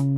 Hola 0.00 0.16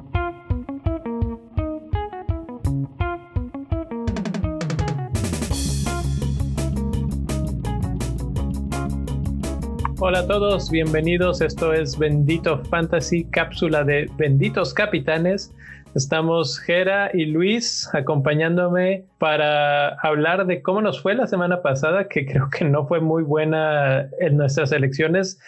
a 10.21 10.27
todos, 10.29 10.71
bienvenidos. 10.71 11.41
Esto 11.41 11.73
es 11.73 11.99
Bendito 11.99 12.63
Fantasy, 12.65 13.25
cápsula 13.25 13.83
de 13.83 14.09
Benditos 14.17 14.73
Capitanes. 14.73 15.53
Estamos 15.95 16.59
Gera 16.59 17.11
y 17.13 17.27
Luis 17.27 17.89
acompañándome 17.93 19.05
para 19.19 19.89
hablar 20.01 20.47
de 20.47 20.63
cómo 20.63 20.81
nos 20.81 21.03
fue 21.03 21.15
la 21.15 21.27
semana 21.27 21.61
pasada, 21.61 22.09
que 22.09 22.25
creo 22.31 22.49
que 22.49 22.65
no 22.65 22.87
fue 22.87 23.01
muy 23.01 23.23
buena 23.23 24.09
en 24.21 24.39
nuestras 24.39 24.73
elecciones. 24.73 25.39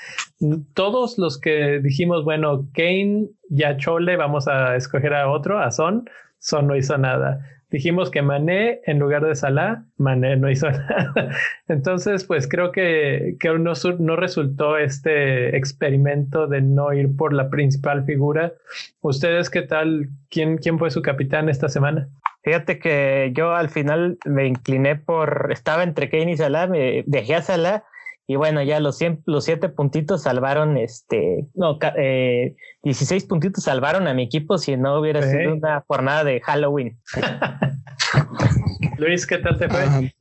Todos 0.75 1.17
los 1.17 1.41
que 1.41 1.81
dijimos, 1.81 2.25
bueno, 2.25 2.69
Kane, 2.75 3.29
ya 3.49 3.77
Chole, 3.79 4.17
vamos 4.17 4.47
a 4.47 4.77
escoger 4.77 5.15
a 5.15 5.31
otro, 5.31 5.59
a 5.59 5.71
Son, 5.71 6.09
Son 6.39 6.67
no 6.67 6.77
hizo 6.77 6.99
nada 6.99 7.41
dijimos 7.75 8.09
que 8.13 8.23
Mané 8.23 8.83
en 8.87 9.01
lugar 9.01 9.25
de 9.27 9.35
Salah, 9.35 9.83
Mané 9.97 10.37
no 10.37 10.49
hizo 10.49 10.71
nada. 10.71 11.31
Entonces, 11.67 12.23
pues 12.23 12.47
creo 12.47 12.71
que, 12.71 13.35
que 13.41 13.49
no, 13.59 13.73
no 13.99 14.15
resultó 14.17 14.79
este 14.79 15.57
experimento 15.57 16.47
de 16.47 16.63
no 16.63 16.93
ir 16.93 17.17
por 17.17 17.33
la 17.33 17.51
principal 17.51 18.05
figura. 18.05 18.53
¿Ustedes 19.01 19.51
qué 19.51 19.63
tal? 19.63 20.09
¿Quién, 20.31 20.59
quién 20.59 20.79
fue 20.79 20.93
su 20.93 21.03
capitán 21.03 21.49
esta 21.49 21.69
semana? 21.69 22.09
Fíjate 22.45 22.79
que 22.79 23.33
yo 23.35 23.53
al 23.53 23.69
final 23.69 24.19
me 24.25 24.47
incliné 24.47 24.95
por, 24.95 25.49
estaba 25.51 25.83
entre 25.83 26.09
Kane 26.09 26.31
y 26.31 26.37
Salah, 26.37 26.69
me 26.69 27.03
dejé 27.09 27.35
a 27.35 27.43
Salah 27.43 27.85
y 28.27 28.37
bueno, 28.37 28.63
ya 28.63 28.81
los, 28.81 28.99
los 29.27 29.45
siete 29.45 29.69
puntitos 29.69 30.23
salvaron, 30.23 30.79
este, 30.79 31.47
no, 31.55 31.79
eh, 31.97 32.55
16 32.83 33.25
puntitos 33.25 33.65
salvaron 33.65 34.09
a 34.09 34.15
mi 34.15 34.23
equipo 34.23 34.57
si 34.57 34.77
no 34.77 34.99
hubiera 34.99 35.23
sido 35.23 35.55
una 35.55 35.85
jornada 35.87 36.25
de 36.25 36.41
Halloween. 36.41 36.99
Luis, 38.99 39.27
¿qué 39.27 39.39
tal 39.39 39.59
te 39.59 39.69
fue? 39.69 40.13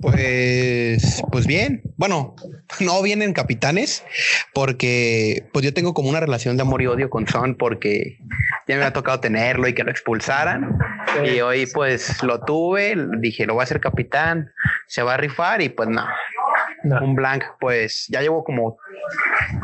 pues, 0.00 1.22
pues 1.30 1.46
bien. 1.46 1.82
Bueno, 1.96 2.34
no 2.80 3.02
vienen 3.02 3.32
capitanes, 3.32 4.04
porque 4.54 5.48
pues 5.52 5.64
yo 5.64 5.74
tengo 5.74 5.94
como 5.94 6.10
una 6.10 6.20
relación 6.20 6.56
de 6.56 6.62
amor 6.62 6.82
y 6.82 6.86
odio 6.86 7.10
con 7.10 7.26
Son, 7.26 7.56
porque 7.56 8.18
ya 8.68 8.76
me 8.76 8.84
ha 8.84 8.92
tocado 8.92 9.20
tenerlo 9.20 9.66
y 9.68 9.74
que 9.74 9.84
lo 9.84 9.90
expulsaran. 9.90 10.78
Y 11.24 11.40
hoy 11.40 11.66
pues 11.66 12.22
lo 12.22 12.40
tuve, 12.40 12.96
dije, 13.18 13.46
lo 13.46 13.54
voy 13.54 13.62
a 13.62 13.64
hacer 13.64 13.80
capitán, 13.80 14.50
se 14.86 15.02
va 15.02 15.14
a 15.14 15.16
rifar 15.16 15.62
y 15.62 15.68
pues 15.68 15.88
no, 15.88 16.04
un 16.84 17.14
blank, 17.14 17.44
pues 17.60 18.06
ya 18.08 18.20
llevo 18.20 18.44
como 18.44 18.78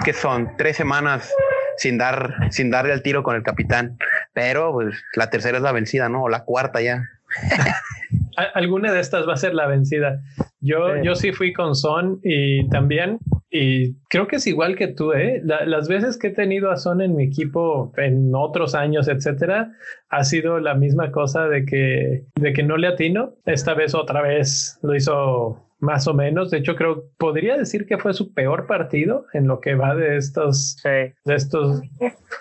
que 0.05 0.13
son 0.13 0.57
tres 0.57 0.77
semanas 0.77 1.33
sin 1.77 1.99
dar, 1.99 2.35
sin 2.51 2.71
darle 2.71 2.93
al 2.93 3.03
tiro 3.03 3.23
con 3.23 3.37
el 3.37 3.43
capitán, 3.43 3.99
pero 4.33 4.73
pues 4.73 5.03
la 5.15 5.31
tercera 5.31 5.59
es 5.59 5.63
la 5.63 5.73
vencida, 5.73 6.09
¿no? 6.09 6.25
O 6.25 6.29
la 6.29 6.45
cuarta 6.45 6.81
ya. 6.81 7.05
Alguna 8.55 8.93
de 8.93 9.01
estas 9.01 9.29
va 9.29 9.35
a 9.35 9.37
ser 9.37 9.55
la 9.55 9.67
vencida. 9.67 10.21
Yo, 10.61 10.95
sí. 10.95 11.01
yo 11.03 11.15
sí 11.15 11.33
fui 11.33 11.53
con 11.53 11.75
Son 11.75 12.21
y 12.23 12.69
también, 12.69 13.19
y 13.51 13.95
creo 14.09 14.27
que 14.27 14.37
es 14.37 14.47
igual 14.47 14.77
que 14.77 14.89
tú, 14.89 15.13
¿eh? 15.13 15.41
las 15.43 15.89
veces 15.89 16.19
que 16.19 16.29
he 16.29 16.33
tenido 16.35 16.71
a 16.71 16.77
Son 16.77 17.01
en 17.01 17.17
mi 17.17 17.25
equipo 17.25 17.93
en 17.97 18.35
otros 18.35 18.75
años, 18.75 19.09
etcétera, 19.09 19.73
ha 20.11 20.25
sido 20.25 20.61
la 20.61 20.75
misma 20.75 21.11
cosa 21.11 21.49
de 21.49 21.65
que, 21.65 22.25
de 22.35 22.53
que 22.53 22.63
no 22.63 22.77
le 22.77 22.89
atino. 22.89 23.35
Esta 23.47 23.73
vez 23.73 23.95
otra 23.95 24.21
vez 24.21 24.79
lo 24.83 24.95
hizo 24.95 25.65
más 25.81 26.07
o 26.09 26.15
menos. 26.15 26.51
De 26.51 26.59
hecho, 26.59 26.77
creo, 26.77 27.05
podría 27.17 27.57
decir 27.57 27.87
que 27.87 27.97
fue 27.97 28.13
su 28.13 28.35
peor 28.35 28.67
partido 28.67 29.25
en 29.33 29.47
lo 29.47 29.61
que 29.61 29.75
va 29.75 29.95
de 29.95 30.19
estos, 30.19 30.77
de 30.85 31.15
estos 31.25 31.81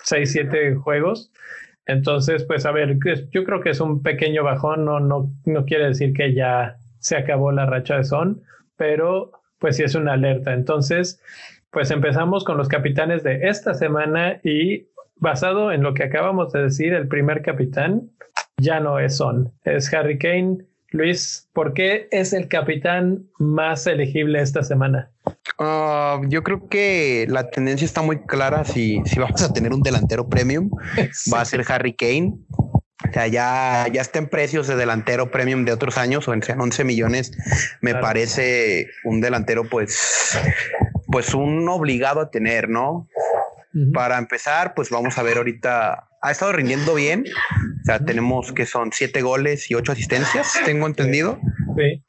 seis, 0.02 0.32
siete 0.32 0.74
juegos. 0.74 1.32
Entonces, 1.86 2.44
pues 2.44 2.66
a 2.66 2.72
ver, 2.72 2.98
yo 3.30 3.44
creo 3.44 3.62
que 3.62 3.70
es 3.70 3.80
un 3.80 4.02
pequeño 4.02 4.44
bajón, 4.44 4.84
no, 4.84 5.00
no, 5.00 5.32
no 5.46 5.64
quiere 5.64 5.86
decir 5.86 6.12
que 6.12 6.34
ya 6.34 6.76
se 6.98 7.16
acabó 7.16 7.50
la 7.50 7.64
racha 7.64 7.96
de 7.96 8.04
Son, 8.04 8.42
pero 8.76 9.32
pues 9.58 9.76
sí 9.76 9.82
es 9.82 9.94
una 9.94 10.14
alerta. 10.14 10.52
Entonces, 10.52 11.20
pues 11.70 11.90
empezamos 11.90 12.44
con 12.44 12.56
los 12.56 12.68
capitanes 12.68 13.22
de 13.22 13.48
esta 13.48 13.74
semana 13.74 14.40
y 14.42 14.88
basado 15.16 15.72
en 15.72 15.82
lo 15.82 15.94
que 15.94 16.04
acabamos 16.04 16.52
de 16.52 16.62
decir, 16.62 16.92
el 16.94 17.08
primer 17.08 17.42
capitán 17.42 18.10
ya 18.56 18.80
no 18.80 18.98
es 18.98 19.16
Son, 19.16 19.52
es 19.64 19.92
Harry 19.92 20.18
Kane 20.18 20.68
Luis, 20.90 21.46
¿por 21.52 21.74
qué 21.74 22.08
es 22.10 22.32
el 22.32 22.48
capitán 22.48 23.26
más 23.38 23.86
elegible 23.86 24.40
esta 24.40 24.62
semana? 24.62 25.10
Ah, 25.58 26.18
yo 26.28 26.42
creo 26.42 26.66
que 26.68 27.26
la 27.28 27.50
tendencia 27.50 27.84
está 27.84 28.00
muy 28.00 28.20
clara. 28.20 28.64
Si, 28.64 29.02
si 29.04 29.18
vamos 29.18 29.42
a 29.42 29.52
tener 29.52 29.74
un 29.74 29.82
delantero 29.82 30.26
premium, 30.28 30.70
va 31.32 31.42
a 31.42 31.44
ser 31.44 31.62
Harry 31.68 31.92
Kane. 31.92 32.38
O 33.08 33.12
sea, 33.12 33.26
ya, 33.28 33.86
ya 33.92 34.00
está 34.00 34.18
en 34.18 34.28
precios 34.28 34.66
de 34.66 34.74
delantero 34.74 35.30
premium 35.30 35.64
de 35.64 35.72
otros 35.72 35.98
años, 35.98 36.26
o 36.26 36.34
en 36.34 36.42
sean 36.42 36.60
11 36.60 36.84
millones. 36.84 37.32
Me 37.80 37.94
parece 37.94 38.88
un 39.04 39.20
delantero, 39.20 39.64
pues, 39.68 40.36
pues 41.06 41.32
un 41.34 41.68
obligado 41.68 42.20
a 42.20 42.30
tener, 42.30 42.68
¿no? 42.68 43.08
Para 43.94 44.18
empezar, 44.18 44.74
pues 44.74 44.90
vamos 44.90 45.18
a 45.18 45.22
ver 45.22 45.36
ahorita 45.36 46.08
ha 46.20 46.30
estado 46.30 46.52
rindiendo 46.52 46.94
bien. 46.94 47.24
O 47.80 47.84
sea, 47.84 48.04
tenemos 48.04 48.52
que 48.52 48.66
son 48.66 48.90
siete 48.92 49.22
goles 49.22 49.70
y 49.70 49.74
ocho 49.74 49.92
asistencias, 49.92 50.54
tengo 50.64 50.86
entendido. 50.86 51.38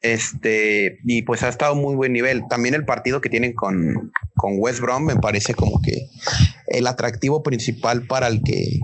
Este, 0.00 0.98
y 1.04 1.22
pues 1.22 1.42
ha 1.42 1.48
estado 1.48 1.74
muy 1.74 1.94
buen 1.94 2.12
nivel. 2.12 2.42
También 2.48 2.74
el 2.74 2.84
partido 2.84 3.20
que 3.20 3.28
tienen 3.28 3.54
con, 3.54 4.12
con 4.34 4.54
West 4.58 4.80
Brom 4.80 5.04
me 5.04 5.16
parece 5.16 5.54
como 5.54 5.80
que 5.80 6.08
el 6.66 6.86
atractivo 6.86 7.42
principal 7.42 8.06
para 8.06 8.26
el 8.26 8.42
que 8.42 8.80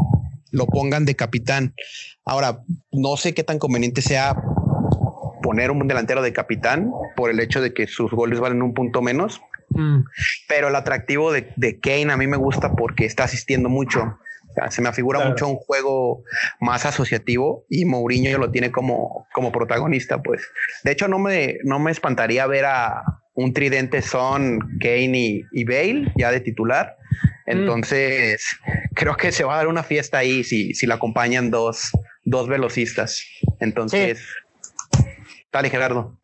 lo 0.57 0.67
pongan 0.67 1.05
de 1.05 1.15
capitán. 1.15 1.75
Ahora, 2.25 2.63
no 2.93 3.17
sé 3.17 3.35
qué 3.35 3.45
tan 3.45 3.59
conveniente 3.59 4.03
sea 4.03 4.37
poner 5.43 5.71
un 5.71 5.87
delantero 5.87 6.23
de 6.23 6.33
capitán 6.33 6.91
por 7.15 7.31
el 7.31 7.39
hecho 7.41 7.61
de 7.61 7.73
que 7.73 7.87
sus 7.87 8.11
goles 8.11 8.41
valen 8.41 8.63
un 8.63 8.75
punto 8.75 9.03
menos. 9.03 9.41
Mm. 9.71 10.01
Pero 10.49 10.69
el 10.69 10.77
atractivo 10.77 11.33
de, 11.33 11.53
de 11.57 11.79
Kane 11.79 12.13
a 12.13 12.17
mí 12.17 12.27
me 12.27 12.37
gusta 12.37 12.75
porque 12.75 13.05
está 13.05 13.25
asistiendo 13.25 13.69
mucho 13.69 14.19
se 14.71 14.83
me 14.83 14.89
afigura 14.89 15.29
mucho 15.29 15.49
un 15.49 15.57
juego 15.57 16.25
más 16.61 16.87
asociativo 16.87 17.65
y 17.69 17.85
Mourinho 17.85 18.39
lo 18.39 18.51
tiene 18.51 18.71
como, 18.71 19.27
como 19.33 19.53
protagonista, 19.53 20.23
pues. 20.23 20.43
De 20.83 20.93
hecho, 20.93 21.09
no 21.09 21.19
me, 21.19 21.59
no 21.65 21.79
me 21.79 21.91
espantaría 21.91 22.47
ver 22.47 22.65
a 22.65 23.03
un 23.35 23.53
tridente 23.53 24.03
Son, 24.03 24.59
Kane 24.81 25.45
y, 25.53 25.65
Bale 25.65 26.13
ya 26.17 26.31
de 26.31 26.41
titular. 26.41 26.97
Mm. 27.47 27.51
Entonces, 27.51 28.45
creo 28.95 29.17
que 29.17 29.33
se 29.33 29.45
va 29.45 29.55
a 29.55 29.57
dar 29.59 29.69
una 29.69 29.83
fiesta 29.83 30.19
ahí 30.19 30.45
si, 30.45 30.75
si 30.75 30.87
la 30.87 30.97
acompañan 30.97 31.51
dos, 31.51 31.91
dos 32.25 32.49
velocistas. 32.49 33.25
Entonces, 33.61 34.27
dale, 35.53 35.71
Gerardo. 35.71 36.19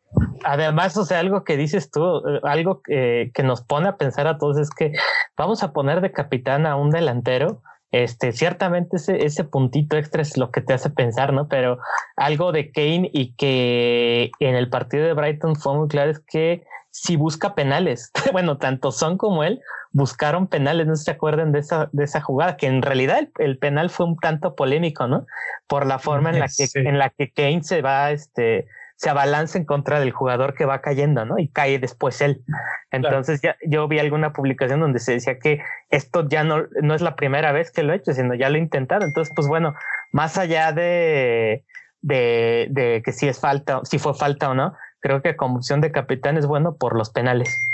Además, 0.44 0.97
o 0.97 1.05
sea, 1.05 1.21
algo 1.21 1.44
que 1.44 1.56
dices 1.56 1.91
tú, 1.91 2.19
eh, 2.19 2.41
algo 2.43 2.83
que, 2.83 3.31
que, 3.33 3.43
nos 3.43 3.62
pone 3.62 3.88
a 3.88 3.97
pensar 3.97 4.27
a 4.27 4.37
todos 4.37 4.59
es 4.59 4.71
que 4.71 4.93
vamos 5.37 5.62
a 5.62 5.72
poner 5.72 6.00
de 6.03 6.12
capitán 6.12 6.66
a 6.66 6.77
un 6.77 6.91
delantero 6.91 7.62
este, 7.93 8.33
ciertamente 8.33 8.97
ese, 8.97 9.27
ese 9.27 9.44
puntito 9.44 9.99
extra 9.99 10.22
es 10.22 10.39
lo 10.39 10.50
que 10.50 10.62
te 10.62 10.72
hace 10.72 10.89
pensar, 10.89 11.34
¿no? 11.34 11.47
Pero 11.47 11.78
algo 12.16 12.50
de 12.50 12.72
Kane 12.72 13.10
y 13.12 13.34
que 13.34 14.31
en 14.41 14.54
el 14.54 14.71
partido 14.71 15.04
de 15.04 15.12
Brighton 15.12 15.56
fue 15.56 15.77
muy 15.77 15.89
claro 15.89 16.10
es 16.10 16.21
que 16.21 16.65
si 16.92 17.16
busca 17.16 17.54
penales, 17.54 18.12
bueno, 18.32 18.58
tanto 18.58 18.92
Son 18.92 19.19
como 19.19 19.42
él 19.42 19.60
buscaron 19.92 20.47
penales, 20.47 20.86
no 20.86 20.97
se 20.97 21.10
acuerdan 21.10 21.53
de 21.53 21.58
esa, 21.58 21.88
de 21.92 22.04
esa 22.04 22.20
jugada, 22.20 22.56
que 22.56 22.66
en 22.66 22.82
realidad 22.82 23.28
el, 23.38 23.58
penal 23.58 23.91
fue 23.91 24.06
un 24.06 24.16
tanto 24.16 24.54
polémico, 24.54 25.06
¿no? 25.06 25.26
Por 25.66 25.86
la 25.86 25.98
forma 25.98 26.30
en 26.30 26.41
la 26.41 26.48
que, 26.48 26.66
en 26.75 26.98
la 26.98 27.10
que 27.10 27.30
Kane 27.30 27.62
se 27.62 27.82
va, 27.82 28.10
este, 28.10 28.66
se 28.97 29.10
abalanza 29.10 29.58
en 29.58 29.66
contra 29.66 30.00
del 30.00 30.10
jugador 30.10 30.54
que 30.54 30.64
va 30.64 30.80
cayendo, 30.80 31.26
¿no? 31.26 31.38
Y 31.38 31.48
cae 31.48 31.78
después 31.78 32.22
él. 32.22 32.42
Entonces 32.91 33.42
ya 33.42 33.56
yo 33.66 33.86
vi 33.86 33.98
alguna 33.98 34.32
publicación 34.32 34.80
donde 34.80 34.98
se 34.98 35.12
decía 35.12 35.38
que 35.38 35.60
esto 35.91 36.26
ya 36.26 36.42
no, 36.42 36.64
no 36.80 36.94
es 36.94 37.03
la 37.03 37.14
primera 37.14 37.53
vez 37.53 37.70
que 37.70 37.82
lo 37.82 37.92
he 37.92 37.97
hecho, 37.97 38.14
sino 38.14 38.34
ya 38.34 38.48
lo 38.48 38.56
he 38.56 38.60
intentado. 38.60 39.04
Entonces, 39.04 39.34
pues 39.36 39.47
bueno, 39.47 39.74
más 40.10 40.38
allá 40.38 40.72
de, 40.72 41.65
de, 42.00 42.68
de 42.71 43.03
que 43.04 43.12
si 43.12 43.28
es 43.28 43.38
falta, 43.38 43.80
si 43.84 43.98
fue 43.98 44.15
falta 44.15 44.48
o 44.48 44.54
no, 44.54 44.74
creo 45.03 45.21
que 45.21 45.37
como 45.37 45.57
opción 45.57 45.83
de 45.83 45.93
capitán 45.93 46.39
es 46.39 46.47
bueno 46.47 46.77
por 46.77 46.97
los 46.97 47.10
penales. 47.10 47.69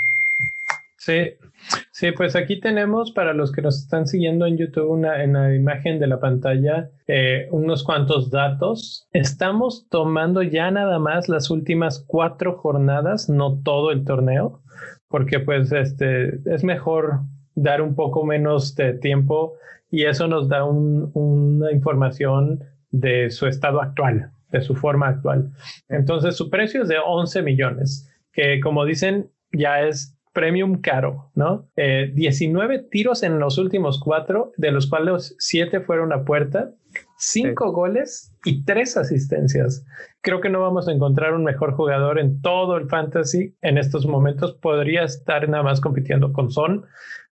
Sí, 0.97 1.31
sí, 1.91 2.11
pues 2.11 2.35
aquí 2.35 2.59
tenemos 2.59 3.11
para 3.11 3.33
los 3.33 3.53
que 3.53 3.61
nos 3.61 3.79
están 3.79 4.05
siguiendo 4.05 4.45
en 4.45 4.57
YouTube 4.57 4.89
una, 4.89 5.23
en 5.23 5.33
la 5.33 5.55
imagen 5.55 5.97
de 5.97 6.07
la 6.07 6.19
pantalla 6.19 6.89
eh, 7.07 7.47
unos 7.51 7.83
cuantos 7.83 8.29
datos. 8.29 9.07
Estamos 9.13 9.85
tomando 9.89 10.43
ya 10.43 10.69
nada 10.71 10.99
más 10.99 11.29
las 11.29 11.49
últimas 11.49 12.03
cuatro 12.05 12.57
jornadas, 12.57 13.29
no 13.29 13.57
todo 13.63 13.91
el 13.91 14.03
torneo, 14.03 14.59
porque 15.07 15.39
pues 15.39 15.71
este 15.71 16.41
es 16.53 16.65
mejor 16.65 17.21
dar 17.55 17.81
un 17.81 17.95
poco 17.95 18.25
menos 18.25 18.75
de 18.75 18.93
tiempo 18.93 19.53
y 19.91 20.03
eso 20.03 20.27
nos 20.27 20.49
da 20.49 20.65
una 20.65 21.71
información 21.71 22.63
de 22.91 23.29
su 23.29 23.47
estado 23.47 23.81
actual, 23.81 24.31
de 24.51 24.61
su 24.61 24.75
forma 24.75 25.07
actual. 25.07 25.51
Entonces 25.87 26.35
su 26.35 26.49
precio 26.49 26.83
es 26.83 26.87
de 26.87 26.97
11 27.03 27.41
millones, 27.43 28.09
que 28.33 28.59
como 28.59 28.85
dicen 28.85 29.29
ya 29.51 29.81
es 29.81 30.15
premium 30.33 30.79
caro, 30.81 31.31
¿no? 31.35 31.69
19 31.75 32.75
eh, 32.75 32.85
tiros 32.91 33.23
en 33.23 33.39
los 33.39 33.57
últimos 33.57 33.99
cuatro, 33.99 34.51
de 34.57 34.71
los 34.71 34.87
cuales 34.87 35.35
siete 35.39 35.81
fueron 35.81 36.13
a 36.13 36.23
puerta, 36.23 36.71
cinco 37.19 37.71
goles 37.71 38.33
y 38.45 38.63
tres 38.63 38.97
asistencias. 38.97 39.85
Creo 40.21 40.41
que 40.41 40.49
no 40.49 40.61
vamos 40.61 40.87
a 40.87 40.91
encontrar 40.91 41.33
un 41.33 41.43
mejor 41.43 41.73
jugador 41.73 42.17
en 42.17 42.41
todo 42.41 42.77
el 42.77 42.87
fantasy 42.87 43.55
en 43.61 43.77
estos 43.77 44.07
momentos. 44.07 44.53
Podría 44.55 45.03
estar 45.03 45.47
nada 45.47 45.63
más 45.63 45.81
compitiendo 45.81 46.31
con 46.31 46.49
Son, 46.49 46.85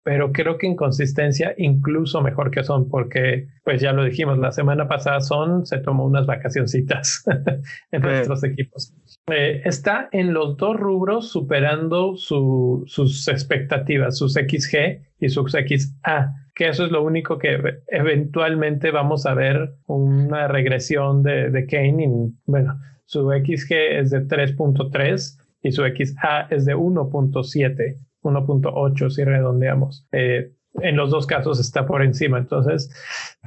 pero 0.04 0.32
creo 0.32 0.58
que 0.58 0.68
en 0.68 0.76
consistencia 0.76 1.54
incluso 1.58 2.22
mejor 2.22 2.52
que 2.52 2.64
Son, 2.64 2.90
porque 2.90 3.48
pues 3.64 3.82
ya 3.82 3.94
lo 3.94 4.04
dijimos, 4.04 4.38
la 4.38 4.52
semana 4.52 4.88
pasada 4.88 5.22
Son 5.22 5.66
se 5.66 5.80
tomó 5.80 6.06
unas 6.06 6.26
vacacioncitas 6.26 7.24
en 7.92 8.02
nuestros 8.02 8.44
equipos. 8.44 8.94
Eh, 9.30 9.62
está 9.66 10.08
en 10.14 10.34
los 10.34 10.56
dos 10.56 10.78
rubros 10.78 11.30
superando 11.30 12.16
sus 12.16 13.28
expectativas, 13.28 14.18
sus 14.18 14.34
XG 14.34 15.02
y 15.20 15.30
sus 15.30 15.52
XA, 15.52 16.34
que 16.56 16.70
eso 16.70 16.86
es 16.86 16.92
lo 16.92 17.04
único 17.04 17.38
que 17.38 17.60
eventualmente 17.88 18.92
vamos 18.92 19.26
a 19.26 19.34
ver 19.34 19.74
una 19.88 20.48
regresión 20.48 21.24
de, 21.24 21.50
de 21.50 21.66
Kane. 21.66 22.32
bueno, 22.46 22.80
su 23.06 23.30
XG 23.30 23.74
es 24.00 24.12
de 24.12 24.26
3.3 24.26 25.38
y 25.62 25.72
su 25.72 25.84
XA 25.84 26.48
es 26.50 26.66
de 26.66 26.76
1.7, 26.76 27.98
1.8 28.22 29.10
si 29.10 29.24
redondeamos. 29.24 30.08
Eh, 30.14 30.54
en 30.82 30.96
los 30.96 31.10
dos 31.10 31.26
casos 31.26 31.60
está 31.60 31.86
por 31.86 32.04
encima. 32.04 32.38
Entonces, 32.38 32.90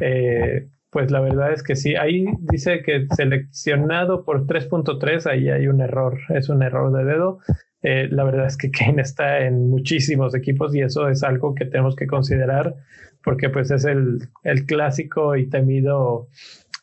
eh, 0.00 0.68
pues 0.90 1.10
la 1.10 1.20
verdad 1.20 1.52
es 1.52 1.62
que 1.62 1.76
sí, 1.76 1.94
ahí 1.94 2.26
dice 2.40 2.82
que 2.82 3.06
seleccionado 3.14 4.24
por 4.24 4.46
3.3, 4.46 5.30
ahí 5.30 5.48
hay 5.48 5.68
un 5.68 5.80
error, 5.80 6.18
es 6.30 6.48
un 6.48 6.62
error 6.62 6.92
de 6.92 7.04
dedo. 7.04 7.38
Eh, 7.82 8.08
la 8.10 8.24
verdad 8.24 8.46
es 8.46 8.56
que 8.56 8.70
Kane 8.72 9.02
está 9.02 9.40
en 9.40 9.70
muchísimos 9.70 10.34
equipos 10.34 10.74
y 10.74 10.82
eso 10.82 11.08
es 11.08 11.22
algo 11.22 11.54
que 11.54 11.64
tenemos 11.64 11.96
que 11.96 12.06
considerar 12.06 12.74
porque 13.22 13.50
pues 13.50 13.70
es 13.70 13.84
el, 13.84 14.28
el 14.44 14.66
clásico 14.66 15.36
y 15.36 15.48
temido 15.48 16.28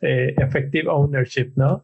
eh, 0.02 0.34
effective 0.38 0.90
ownership, 0.90 1.52
¿no? 1.56 1.84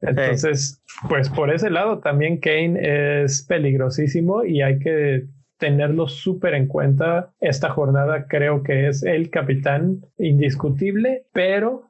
Entonces, 0.00 0.82
pues 1.08 1.28
por 1.28 1.52
ese 1.52 1.70
lado 1.70 1.98
también 1.98 2.38
Kane 2.38 3.22
es 3.24 3.42
peligrosísimo 3.42 4.44
y 4.44 4.62
hay 4.62 4.78
que 4.78 5.26
tenerlo 5.60 6.08
súper 6.08 6.54
en 6.54 6.66
cuenta. 6.66 7.30
Esta 7.40 7.70
jornada 7.70 8.26
creo 8.26 8.64
que 8.64 8.88
es 8.88 9.04
el 9.04 9.30
capitán 9.30 10.00
indiscutible, 10.18 11.26
pero 11.32 11.84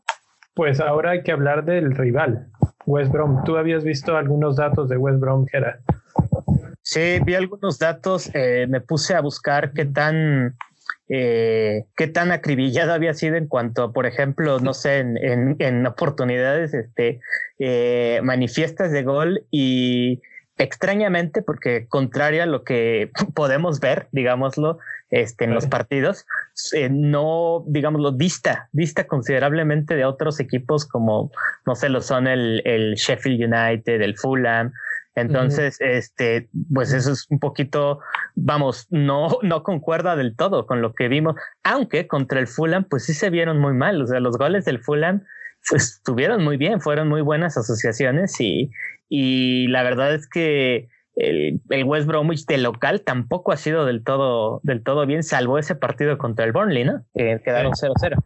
pues 0.55 0.81
ahora 0.81 1.13
hay 1.13 1.23
que 1.23 1.33
hablar 1.33 1.65
del 1.65 1.97
rival, 1.97 2.49
West 2.85 3.11
Brom. 3.11 3.43
¿Tú 3.45 3.57
habías 3.57 3.85
visto 3.85 4.17
algunos 4.17 4.57
datos 4.57 4.91
de 4.91 4.99
West 4.99 5.21
Brom, 5.21 5.47
Gerard? 5.47 5.81
Sí, 6.83 7.19
vi 7.25 7.35
algunos 7.35 7.79
datos, 7.79 8.31
eh, 8.35 8.67
me 8.69 8.81
puse 8.81 9.15
a 9.15 9.21
buscar 9.21 9.73
qué 9.73 9.87
tan 9.87 10.57
eh, 11.09 11.87
qué 11.97 12.07
tan 12.07 12.31
acribillado 12.31 12.93
había 12.93 13.15
sido 13.15 13.37
en 13.37 13.49
cuanto, 13.49 13.93
por 13.93 14.07
ejemplo, 14.07 14.61
no 14.61 14.75
sé, 14.75 14.99
en, 14.99 15.57
en, 15.59 15.87
oportunidades 15.87 16.73
este, 16.73 17.21
eh, 17.59 18.21
manifiestas 18.23 18.93
de 18.93 19.03
gol 19.03 19.43
y 19.51 20.23
extrañamente, 20.61 21.43
porque 21.43 21.87
contrario 21.89 22.43
a 22.43 22.47
lo 22.47 22.65
que 22.65 23.11
podemos 23.35 23.81
ver, 23.81 24.09
digámoslo, 24.13 24.79
este, 25.11 25.45
en 25.45 25.55
los 25.55 25.67
partidos, 25.67 26.27
eh, 26.73 26.89
no, 26.91 27.65
digámoslo, 27.67 28.13
dista, 28.13 28.69
dista 28.73 29.07
considerablemente 29.07 29.97
de 29.97 30.05
otros 30.05 30.39
equipos 30.39 30.87
como, 30.87 31.33
no 31.67 31.75
sé, 31.75 31.89
lo 31.89 32.01
son 32.01 32.27
el, 32.29 32.63
el 32.65 32.95
Sheffield 32.95 33.53
United, 33.53 34.01
el 34.01 34.17
Fulham. 34.17 34.73
Entonces, 35.17 35.81
este, 35.81 36.49
pues 36.73 36.93
eso 36.93 37.11
es 37.11 37.27
un 37.31 37.41
poquito, 37.41 38.01
vamos, 38.37 38.87
no, 38.91 39.39
no 39.43 39.63
concuerda 39.63 40.15
del 40.15 40.37
todo 40.37 40.67
con 40.67 40.83
lo 40.83 40.95
que 40.95 41.09
vimos, 41.09 41.35
aunque 41.65 42.07
contra 42.07 42.39
el 42.39 42.47
Fulham, 42.47 42.85
pues 42.85 43.05
sí 43.05 43.15
se 43.15 43.31
vieron 43.31 43.59
muy 43.59 43.73
mal. 43.73 44.01
O 44.01 44.07
sea, 44.07 44.21
los 44.21 44.37
goles 44.39 44.65
del 44.65 44.79
Fulham 44.79 45.25
estuvieron 45.75 46.45
muy 46.45 46.57
bien, 46.57 46.81
fueron 46.81 47.09
muy 47.09 47.21
buenas 47.21 47.57
asociaciones 47.57 48.41
y, 48.41 48.71
y 49.09 49.67
la 49.69 49.83
verdad 49.83 50.15
es 50.15 50.29
que 50.29 50.89
el, 51.17 51.61
West 51.85 52.07
Bromwich 52.07 52.47
de 52.47 52.59
local 52.59 53.03
tampoco 53.03 53.53
ha 53.53 53.57
sido 53.57 53.85
del 53.85 54.03
todo, 54.03 54.61
del 54.63 54.83
todo 54.83 55.07
bien, 55.07 55.23
salvo 55.23 55.59
ese 55.59 55.75
partido 55.75 56.19
contra 56.19 56.45
el 56.45 56.53
Burnley, 56.53 56.85
¿no? 56.85 57.05
Que 57.15 57.41
quedaron 57.45 57.73
0-0. 57.73 58.17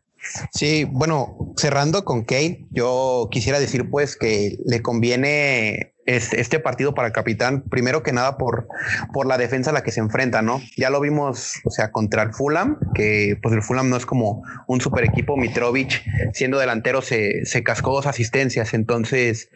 Sí, 0.53 0.87
bueno, 0.91 1.53
cerrando 1.57 2.05
con 2.05 2.25
Kane, 2.25 2.67
yo 2.71 3.29
quisiera 3.31 3.59
decir 3.61 3.91
pues 3.91 4.17
que 4.17 4.57
le 4.65 4.81
conviene 4.81 5.94
este 6.07 6.61
partido 6.61 6.95
para 6.95 7.09
el 7.09 7.13
capitán, 7.13 7.63
primero 7.63 8.03
que 8.03 8.13
nada 8.13 8.37
por, 8.37 8.69
por 9.13 9.27
la 9.27 9.39
defensa 9.39 9.71
a 9.71 9.73
la 9.73 9.83
que 9.83 9.91
se 9.91 10.01
enfrenta, 10.01 10.43
¿no? 10.43 10.61
Ya 10.77 10.91
lo 10.91 11.01
vimos, 11.01 11.61
o 11.65 11.71
sea, 11.71 11.91
contra 11.91 12.23
el 12.23 12.35
Fulham, 12.35 12.79
que 12.95 13.39
pues 13.43 13.55
el 13.55 13.63
Fulham 13.63 13.89
no 13.89 13.97
es 13.97 14.07
como 14.07 14.43
un 14.67 14.81
super 14.81 15.05
equipo, 15.05 15.37
Mitrovic 15.37 16.03
siendo 16.33 16.59
delantero 16.59 17.03
se, 17.03 17.45
se 17.45 17.63
cascó 17.63 17.93
dos 17.93 18.07
asistencias, 18.07 18.75
entonces 18.75 19.51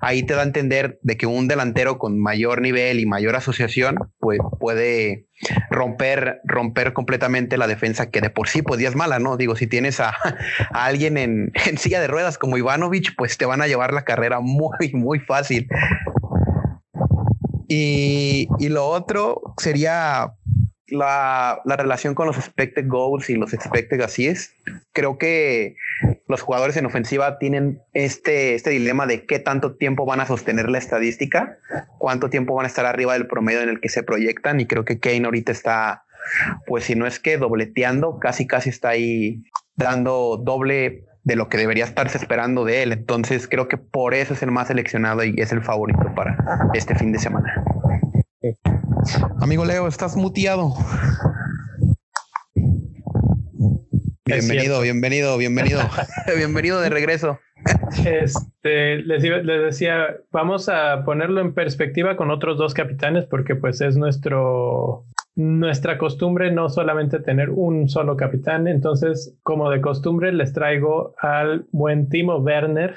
ahí 0.00 0.22
te 0.22 0.34
da 0.34 0.40
a 0.40 0.44
entender 0.44 0.98
de 1.02 1.16
que 1.16 1.26
un 1.26 1.48
delantero 1.48 1.98
con 1.98 2.18
mayor 2.18 2.60
nivel 2.60 3.00
y 3.00 3.06
mayor 3.06 3.36
asociación, 3.36 3.96
pues 4.18 4.40
puede 4.58 5.26
romper, 5.70 6.40
romper 6.44 6.92
completamente 6.92 7.56
la 7.56 7.66
defensa 7.66 8.10
que 8.10 8.20
de 8.20 8.30
por 8.30 8.48
sí 8.48 8.62
pues 8.62 8.80
es 8.80 8.96
mala, 8.96 9.18
¿no? 9.18 9.36
Digo, 9.36 9.56
si 9.56 9.66
tienes 9.66 10.00
a, 10.00 10.14
alguien 10.72 11.16
en, 11.16 11.52
silla 11.76 12.00
de 12.00 12.08
ruedas 12.08 12.38
como 12.38 12.56
Ivanovic, 12.56 13.14
pues 13.16 13.38
te 13.38 13.46
van 13.46 13.62
a 13.62 13.66
llevar 13.66 13.92
la 13.92 14.04
carrera 14.04 14.40
muy, 14.40 14.92
muy 14.92 15.18
fácil. 15.18 15.68
Y, 17.68 18.48
lo 18.68 18.86
otro 18.86 19.40
sería 19.56 20.34
la, 20.88 21.62
relación 21.64 22.14
con 22.14 22.26
los 22.26 22.36
expected 22.36 22.86
goals 22.86 23.30
y 23.30 23.34
los 23.34 23.54
expected 23.54 24.00
es 24.00 24.54
Creo 24.92 25.16
que 25.16 25.76
los 26.32 26.40
jugadores 26.40 26.76
en 26.78 26.86
ofensiva 26.86 27.38
tienen 27.38 27.80
este, 27.92 28.54
este 28.54 28.70
dilema 28.70 29.06
de 29.06 29.26
qué 29.26 29.38
tanto 29.38 29.76
tiempo 29.76 30.06
van 30.06 30.20
a 30.20 30.26
sostener 30.26 30.70
la 30.70 30.78
estadística, 30.78 31.58
cuánto 31.98 32.30
tiempo 32.30 32.54
van 32.54 32.64
a 32.64 32.68
estar 32.68 32.86
arriba 32.86 33.12
del 33.12 33.26
promedio 33.26 33.60
en 33.60 33.68
el 33.68 33.80
que 33.80 33.90
se 33.90 34.02
proyectan. 34.02 34.58
Y 34.58 34.66
creo 34.66 34.84
que 34.84 34.98
Kane 34.98 35.26
ahorita 35.26 35.52
está, 35.52 36.04
pues 36.66 36.84
si 36.84 36.94
no 36.94 37.06
es 37.06 37.20
que 37.20 37.36
dobleteando, 37.36 38.18
casi 38.18 38.46
casi 38.46 38.70
está 38.70 38.88
ahí 38.88 39.44
dando 39.76 40.40
doble 40.42 41.04
de 41.22 41.36
lo 41.36 41.50
que 41.50 41.58
debería 41.58 41.84
estarse 41.84 42.16
esperando 42.16 42.64
de 42.64 42.82
él. 42.82 42.92
Entonces 42.92 43.46
creo 43.46 43.68
que 43.68 43.76
por 43.76 44.14
eso 44.14 44.32
es 44.32 44.42
el 44.42 44.50
más 44.50 44.68
seleccionado 44.68 45.22
y 45.22 45.34
es 45.36 45.52
el 45.52 45.62
favorito 45.62 46.12
para 46.16 46.36
este 46.72 46.94
fin 46.94 47.12
de 47.12 47.18
semana. 47.18 47.62
Amigo 49.38 49.66
Leo, 49.66 49.86
estás 49.86 50.16
muteado. 50.16 50.74
Bienvenido, 54.32 54.80
bienvenido, 54.80 55.36
bienvenido, 55.36 55.80
bienvenido 56.36 56.80
de 56.80 56.88
regreso. 56.88 57.38
Este, 58.04 58.96
les, 58.96 59.22
les, 59.22 59.62
decía, 59.62 60.16
vamos 60.30 60.68
a 60.70 61.04
ponerlo 61.04 61.40
en 61.42 61.52
perspectiva 61.52 62.16
con 62.16 62.30
otros 62.30 62.56
dos 62.56 62.72
capitanes 62.72 63.26
porque 63.26 63.54
pues 63.54 63.80
es 63.82 63.96
nuestro 63.96 65.04
nuestra 65.34 65.98
costumbre 65.98 66.50
no 66.50 66.68
solamente 66.68 67.18
tener 67.18 67.50
un 67.50 67.88
solo 67.88 68.16
capitán, 68.16 68.68
entonces 68.68 69.34
como 69.42 69.70
de 69.70 69.80
costumbre 69.80 70.32
les 70.32 70.52
traigo 70.52 71.14
al 71.18 71.66
buen 71.72 72.08
Timo 72.08 72.36
Werner. 72.36 72.94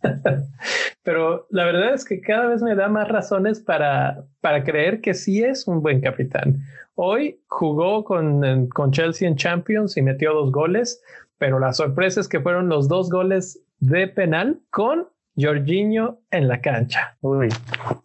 Pero 1.02 1.46
la 1.50 1.64
verdad 1.64 1.94
es 1.94 2.04
que 2.04 2.20
cada 2.20 2.46
vez 2.46 2.62
me 2.62 2.74
da 2.74 2.88
más 2.88 3.08
razones 3.08 3.60
para, 3.60 4.24
para 4.40 4.62
creer 4.62 5.00
que 5.00 5.14
sí 5.14 5.42
es 5.42 5.66
un 5.66 5.82
buen 5.82 6.00
capitán. 6.00 6.60
Hoy 7.00 7.38
jugó 7.46 8.02
con, 8.02 8.66
con 8.70 8.90
Chelsea 8.90 9.28
en 9.28 9.36
Champions 9.36 9.96
y 9.96 10.02
metió 10.02 10.34
dos 10.34 10.50
goles, 10.50 11.00
pero 11.38 11.60
la 11.60 11.72
sorpresa 11.72 12.20
es 12.20 12.26
que 12.26 12.40
fueron 12.40 12.68
los 12.68 12.88
dos 12.88 13.08
goles 13.08 13.64
de 13.78 14.08
penal 14.08 14.58
con 14.70 15.06
Jorginho 15.36 16.18
en 16.32 16.48
la 16.48 16.60
cancha. 16.60 17.16
Uy. 17.20 17.50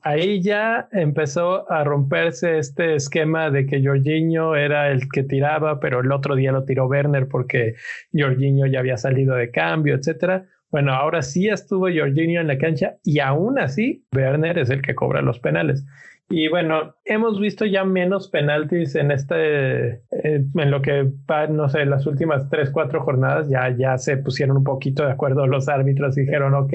Ahí 0.04 0.44
ya 0.44 0.90
empezó 0.92 1.72
a 1.72 1.84
romperse 1.84 2.60
este 2.60 2.94
esquema 2.94 3.50
de 3.50 3.66
que 3.66 3.84
Jorginho 3.84 4.56
era 4.56 4.92
el 4.92 5.10
que 5.12 5.24
tiraba, 5.24 5.80
pero 5.80 6.02
el 6.02 6.12
otro 6.12 6.36
día 6.36 6.52
lo 6.52 6.64
tiró 6.64 6.86
Werner 6.86 7.28
porque 7.28 7.74
Jorginho 8.14 8.68
ya 8.68 8.78
había 8.78 8.98
salido 8.98 9.34
de 9.34 9.50
cambio, 9.50 9.96
etcétera. 9.96 10.46
Bueno, 10.70 10.94
ahora 10.94 11.24
sí 11.24 11.50
estuvo 11.50 11.88
Jorginho 11.92 12.42
en 12.42 12.48
la 12.48 12.60
cancha 12.60 12.98
y 13.04 13.18
aún 13.18 13.58
así 13.58 14.06
Werner 14.16 14.60
es 14.60 14.70
el 14.70 14.84
que 14.84 14.94
cobra 14.94 15.24
los 15.24 15.40
penales. 15.40 15.84
Y 16.30 16.48
bueno, 16.48 16.96
hemos 17.06 17.40
visto 17.40 17.66
ya 17.66 17.84
menos 17.84 18.30
penaltis 18.30 18.96
en 18.96 19.12
este, 19.12 19.88
eh, 19.92 20.46
en 20.56 20.72
lo 20.72 20.82
que 20.82 21.04
va, 21.30 21.48
no 21.48 21.70
sé, 21.70 21.86
las 21.86 22.08
últimas 22.08 22.50
tres, 22.50 22.72
cuatro 22.72 23.04
jornadas 23.04 23.50
ya, 23.50 23.76
ya 23.78 23.98
se 23.98 24.18
pusieron 24.18 24.58
un 24.58 24.64
poquito 24.64 25.06
de 25.06 25.12
acuerdo 25.12 25.46
los 25.46 25.68
árbitros 25.68 26.16
dijeron, 26.16 26.54
ok, 26.56 26.74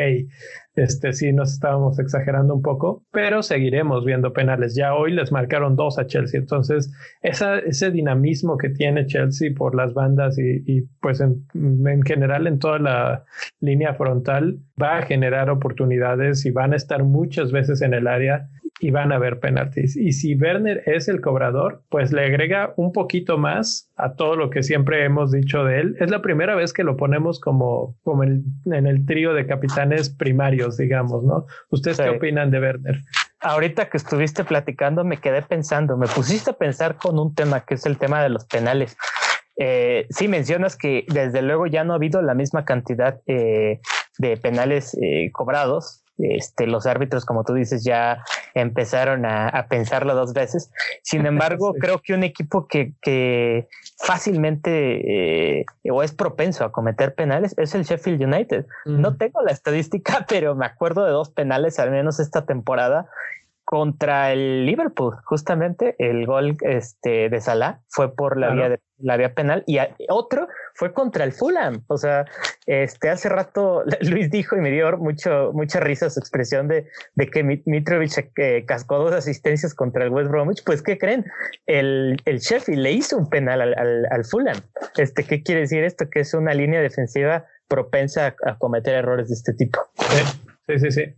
este 0.77 1.13
sí 1.13 1.33
nos 1.33 1.53
estábamos 1.53 1.99
exagerando 1.99 2.55
un 2.55 2.63
poco, 2.63 3.05
pero 3.11 3.43
seguiremos 3.43 4.05
viendo 4.05 4.33
penales. 4.33 4.77
Ya 4.77 4.95
hoy 4.95 5.13
les 5.13 5.33
marcaron 5.33 5.75
dos 5.75 5.99
a 5.99 6.07
Chelsea, 6.07 6.39
entonces 6.39 6.93
ese 7.23 7.91
dinamismo 7.91 8.59
que 8.59 8.69
tiene 8.69 9.07
Chelsea 9.07 9.51
por 9.57 9.75
las 9.75 9.93
bandas 9.93 10.39
y, 10.39 10.63
y 10.67 10.83
pues 11.01 11.21
en, 11.21 11.47
en 11.55 12.03
general 12.03 12.47
en 12.47 12.59
toda 12.59 12.79
la 12.79 13.25
línea 13.61 13.95
frontal 13.95 14.59
va 14.81 14.99
a 14.99 15.03
generar 15.03 15.51
oportunidades 15.51 16.47
y 16.47 16.51
van 16.51 16.75
a 16.75 16.77
estar 16.77 17.03
muchas 17.03 17.51
veces 17.51 17.83
en 17.83 17.95
el 17.95 18.07
área 18.07 18.49
y 18.81 18.91
van 18.91 19.13
a 19.13 19.17
haber 19.17 19.41
penaltis. 19.41 19.97
Y 19.97 20.13
si 20.13 20.35
Werner 20.37 20.83
es 20.87 21.09
el 21.09 21.21
cobrador, 21.21 21.83
pues 21.89 22.13
le 22.13 22.25
agrega 22.25 22.73
un 22.77 22.93
poquito 22.93 23.39
más 23.39 23.91
a 23.97 24.15
todo 24.15 24.37
lo 24.37 24.51
que 24.51 24.63
siempre 24.63 25.05
hemos 25.05 25.33
dicho 25.33 25.65
de 25.65 25.81
él. 25.81 25.97
Es 25.99 26.11
la 26.11 26.23
primera 26.23 26.55
vez 26.55 26.73
que 26.73 26.85
lo 26.85 26.97
ponemos 26.97 27.41
como, 27.41 27.97
como 28.03 28.23
en 28.23 28.45
el 28.65 29.05
trío 29.07 29.35
de 29.35 29.47
capitanes 29.47 30.11
primarios, 30.11 30.77
digamos, 30.77 31.25
¿no? 31.25 31.47
¿Ustedes 31.71 32.01
qué 32.01 32.11
opinan 32.11 32.51
de 32.51 32.61
Werner? 32.61 33.03
Ahorita 33.41 33.89
que 33.89 33.97
estuviste 33.97 34.45
platicando, 34.45 35.05
me 35.05 35.19
quedé 35.19 35.43
pensando, 35.43 35.97
me 35.97 36.07
pusiste 36.07 36.51
a 36.51 36.55
pensar 36.55 36.97
con 36.97 37.19
un 37.19 37.35
tema 37.35 37.61
que 37.61 37.75
es 37.75 37.87
el 37.87 37.99
tema 37.99 38.23
de 38.23 38.31
los 38.31 38.45
penales. 38.47 38.97
Eh, 39.57 40.07
sí, 40.11 40.29
mencionas 40.29 40.77
que 40.77 41.05
desde 41.09 41.43
luego 41.43 41.67
ya 41.67 41.83
no 41.83 41.93
ha 41.93 41.97
habido 41.97 42.23
la 42.23 42.35
misma 42.35 42.65
cantidad 42.65 43.21
eh, 43.27 43.81
de 44.19 44.37
penales 44.37 44.97
eh, 45.03 45.31
cobrados. 45.33 46.05
Este, 46.19 46.67
los 46.67 46.87
árbitros, 46.87 47.25
como 47.25 47.45
tú 47.45 47.55
dices, 47.55 47.85
ya 47.85 48.25
empezaron 48.55 49.25
a, 49.25 49.67
pensarlo 49.69 50.15
dos 50.15 50.33
veces. 50.33 50.71
Sin 51.03 51.27
embargo, 51.27 51.75
creo 51.79 52.01
que 52.03 52.15
un 52.15 52.25
equipo 52.25 52.67
que, 52.67 53.67
fácilmente 53.99 55.65
o 55.91 56.03
es 56.03 56.13
propenso 56.13 56.65
a 56.65 56.73
cometer 56.73 57.15
penales 57.15 57.55
es 57.57 57.75
el 57.75 57.85
Sheffield 57.85 58.23
United. 58.23 58.67
No 58.85 59.17
tengo 59.17 59.43
la 59.43 59.53
estadística, 59.53 60.27
pero 60.29 60.55
me 60.55 60.67
acuerdo 60.67 61.05
de 61.05 61.13
dos 61.13 61.31
penales, 61.31 61.79
al 61.79 61.91
menos 61.91 62.21
esta 62.21 62.47
temporada, 62.47 63.09
contra 63.69 64.33
el 64.33 64.65
Liverpool, 64.65 65.19
justamente 65.25 65.95
el 65.99 66.25
gol 66.25 66.57
este, 66.63 67.29
de 67.29 67.41
Salah 67.43 67.81
fue 67.89 68.15
por 68.15 68.39
la 68.39 68.49
vía 68.49 68.71
de 68.71 68.81
la 69.01 69.17
vía 69.17 69.35
penal 69.35 69.65
y 69.67 69.79
otro 70.09 70.49
fue 70.75 70.93
contra 70.93 71.25
el 71.25 71.33
Fulham. 71.33 71.85
O 71.89 71.97
sea, 71.97 72.25
este 72.67 73.11
hace 73.11 73.29
rato 73.29 73.85
Luis 74.03 74.31
dijo 74.31 74.57
y 74.57 74.61
me 74.61 74.71
dio 74.71 74.97
mucho 74.99 75.51
mucha 75.53 75.81
risa 75.81 76.11
su 76.11 76.21
expresión 76.21 76.69
de, 76.69 76.89
de 77.15 77.27
que 77.29 77.43
Mitrovic 77.43 78.31
eh, 78.37 78.65
cascó 78.67 78.99
dos 78.99 79.13
asistencias 79.13 79.75
contra 79.75 80.05
el 80.05 80.11
West 80.11 80.31
Bromwich. 80.31 80.63
Pues 80.65 80.83
qué 80.83 80.99
creen, 80.99 81.25
el, 81.67 82.21
el 82.25 82.39
Sheffield 82.39 82.81
le 82.81 82.93
hizo 82.93 83.17
un 83.17 83.29
penal 83.29 83.61
al, 83.61 84.07
al, 84.11 84.25
Fulham. 84.25 84.59
Este, 84.97 85.25
¿qué 85.25 85.43
quiere 85.43 85.63
decir 85.63 85.85
esto? 85.85 86.09
Que 86.11 86.21
es 86.21 86.35
una 86.35 86.55
línea 86.55 86.81
defensiva 86.81 87.47
propensa 87.69 88.35
a, 88.45 88.59
cometer 88.59 88.95
errores 88.95 89.29
de 89.29 89.35
este 89.35 89.53
tipo. 89.53 89.81
Sí, 90.67 90.79
sí, 90.79 90.91
sí. 90.91 91.15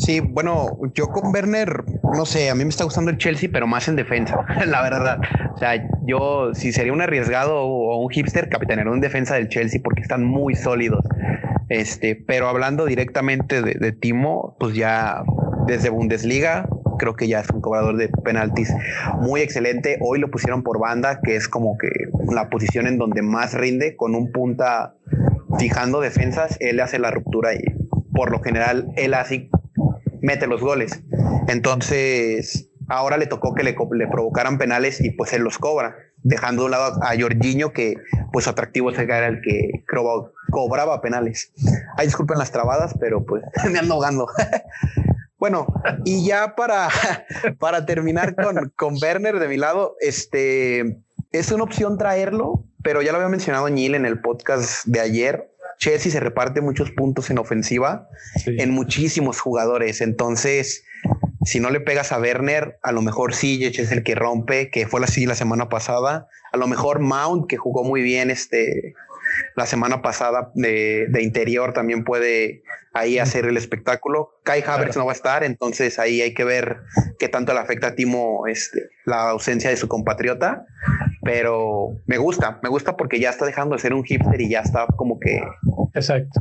Sí, 0.00 0.20
bueno, 0.20 0.78
yo 0.94 1.08
con 1.08 1.30
Werner, 1.30 1.84
no 2.16 2.24
sé, 2.24 2.48
a 2.48 2.54
mí 2.54 2.64
me 2.64 2.70
está 2.70 2.84
gustando 2.84 3.10
el 3.10 3.18
Chelsea, 3.18 3.50
pero 3.52 3.66
más 3.66 3.86
en 3.86 3.96
defensa, 3.96 4.46
la 4.66 4.80
verdad. 4.82 5.18
O 5.54 5.58
sea, 5.58 5.74
yo, 6.06 6.54
si 6.54 6.72
sería 6.72 6.94
un 6.94 7.02
arriesgado 7.02 7.58
o 7.58 8.02
un 8.02 8.08
hipster, 8.08 8.48
capitanear 8.48 8.88
un 8.88 9.02
defensa 9.02 9.34
del 9.34 9.50
Chelsea 9.50 9.78
porque 9.84 10.00
están 10.00 10.24
muy 10.24 10.54
sólidos. 10.54 11.04
Este, 11.68 12.16
pero 12.16 12.48
hablando 12.48 12.86
directamente 12.86 13.60
de, 13.60 13.74
de 13.74 13.92
Timo, 13.92 14.56
pues 14.58 14.74
ya 14.74 15.22
desde 15.66 15.90
Bundesliga, 15.90 16.66
creo 16.98 17.14
que 17.14 17.28
ya 17.28 17.40
es 17.40 17.50
un 17.50 17.60
cobrador 17.60 17.98
de 17.98 18.08
penaltis 18.08 18.72
muy 19.20 19.42
excelente. 19.42 19.98
Hoy 20.00 20.18
lo 20.18 20.30
pusieron 20.30 20.62
por 20.62 20.80
banda, 20.80 21.20
que 21.22 21.36
es 21.36 21.46
como 21.46 21.76
que 21.76 21.90
la 22.32 22.48
posición 22.48 22.86
en 22.86 22.96
donde 22.96 23.20
más 23.20 23.52
rinde, 23.52 23.96
con 23.96 24.14
un 24.14 24.32
punta 24.32 24.94
fijando 25.58 26.00
defensas, 26.00 26.56
él 26.60 26.80
hace 26.80 26.98
la 26.98 27.10
ruptura 27.10 27.52
y 27.54 27.60
por 28.14 28.30
lo 28.30 28.40
general 28.40 28.88
él 28.96 29.12
así 29.12 29.50
mete 30.22 30.46
los 30.46 30.60
goles. 30.60 31.02
Entonces, 31.48 32.70
ahora 32.88 33.16
le 33.16 33.26
tocó 33.26 33.54
que 33.54 33.62
le, 33.62 33.76
le 33.92 34.06
provocaran 34.08 34.58
penales 34.58 35.00
y 35.00 35.10
pues 35.10 35.32
él 35.32 35.42
los 35.42 35.58
cobra, 35.58 35.96
dejando 36.22 36.62
de 36.62 36.66
un 36.66 36.70
lado 36.72 36.98
a 37.02 37.18
Jorginho 37.18 37.72
que 37.72 37.94
pues 38.32 38.48
atractivo 38.48 38.90
era 38.90 39.26
el 39.26 39.40
que 39.42 39.84
cobraba 40.50 41.00
penales. 41.00 41.52
Ay, 41.96 42.06
disculpen 42.06 42.38
las 42.38 42.50
trabadas, 42.50 42.94
pero 42.98 43.24
pues 43.24 43.42
me 43.70 43.78
ando 43.78 43.94
ahogando. 43.94 44.26
bueno, 45.38 45.66
y 46.04 46.26
ya 46.26 46.54
para, 46.56 46.88
para 47.58 47.86
terminar 47.86 48.34
con, 48.34 48.72
con 48.76 48.94
Werner 49.00 49.38
de 49.38 49.48
mi 49.48 49.56
lado, 49.56 49.96
este 50.00 51.02
es 51.32 51.52
una 51.52 51.62
opción 51.64 51.96
traerlo, 51.96 52.64
pero 52.82 53.02
ya 53.02 53.12
lo 53.12 53.18
había 53.18 53.28
mencionado 53.28 53.68
Ñil 53.68 53.94
en 53.94 54.04
el 54.04 54.20
podcast 54.20 54.84
de 54.86 55.00
ayer. 55.00 55.49
Chelsea 55.80 56.12
se 56.12 56.20
reparte 56.20 56.60
muchos 56.60 56.90
puntos 56.90 57.30
en 57.30 57.38
ofensiva 57.38 58.06
en 58.46 58.70
muchísimos 58.70 59.40
jugadores. 59.40 60.02
Entonces, 60.02 60.84
si 61.44 61.58
no 61.58 61.70
le 61.70 61.80
pegas 61.80 62.12
a 62.12 62.20
Werner, 62.20 62.78
a 62.82 62.92
lo 62.92 63.00
mejor 63.00 63.34
Sijic 63.34 63.78
es 63.78 63.90
el 63.90 64.04
que 64.04 64.14
rompe, 64.14 64.70
que 64.70 64.86
fue 64.86 65.02
así 65.02 65.24
la 65.24 65.34
semana 65.34 65.70
pasada. 65.70 66.28
A 66.52 66.58
lo 66.58 66.66
mejor 66.66 67.00
Mount, 67.00 67.48
que 67.48 67.56
jugó 67.56 67.82
muy 67.82 68.02
bien 68.02 68.30
este, 68.30 68.94
la 69.56 69.64
semana 69.64 70.02
pasada 70.02 70.52
de, 70.54 71.08
interior, 71.22 71.72
también 71.72 72.04
puede 72.04 72.62
ahí 72.92 73.18
hacer 73.18 73.46
el 73.46 73.56
espectáculo. 73.56 74.38
Kai 74.44 74.62
Havertz 74.66 74.98
no 74.98 75.06
va 75.06 75.12
a 75.12 75.14
estar, 75.14 75.44
entonces 75.44 75.98
ahí 75.98 76.20
hay 76.20 76.34
que 76.34 76.44
ver 76.44 76.80
qué 77.18 77.28
tanto 77.28 77.54
le 77.54 77.60
afecta 77.60 77.88
a 77.88 77.94
Timo 77.94 78.46
este, 78.46 78.90
la 79.06 79.30
ausencia 79.30 79.70
de 79.70 79.78
su 79.78 79.88
compatriota 79.88 80.66
pero 81.22 81.96
me 82.06 82.18
gusta, 82.18 82.58
me 82.62 82.68
gusta 82.68 82.96
porque 82.96 83.20
ya 83.20 83.30
está 83.30 83.44
dejando 83.44 83.74
de 83.74 83.80
ser 83.80 83.94
un 83.94 84.04
hipster 84.04 84.40
y 84.40 84.50
ya 84.50 84.60
está 84.60 84.86
como 84.96 85.18
que 85.18 85.42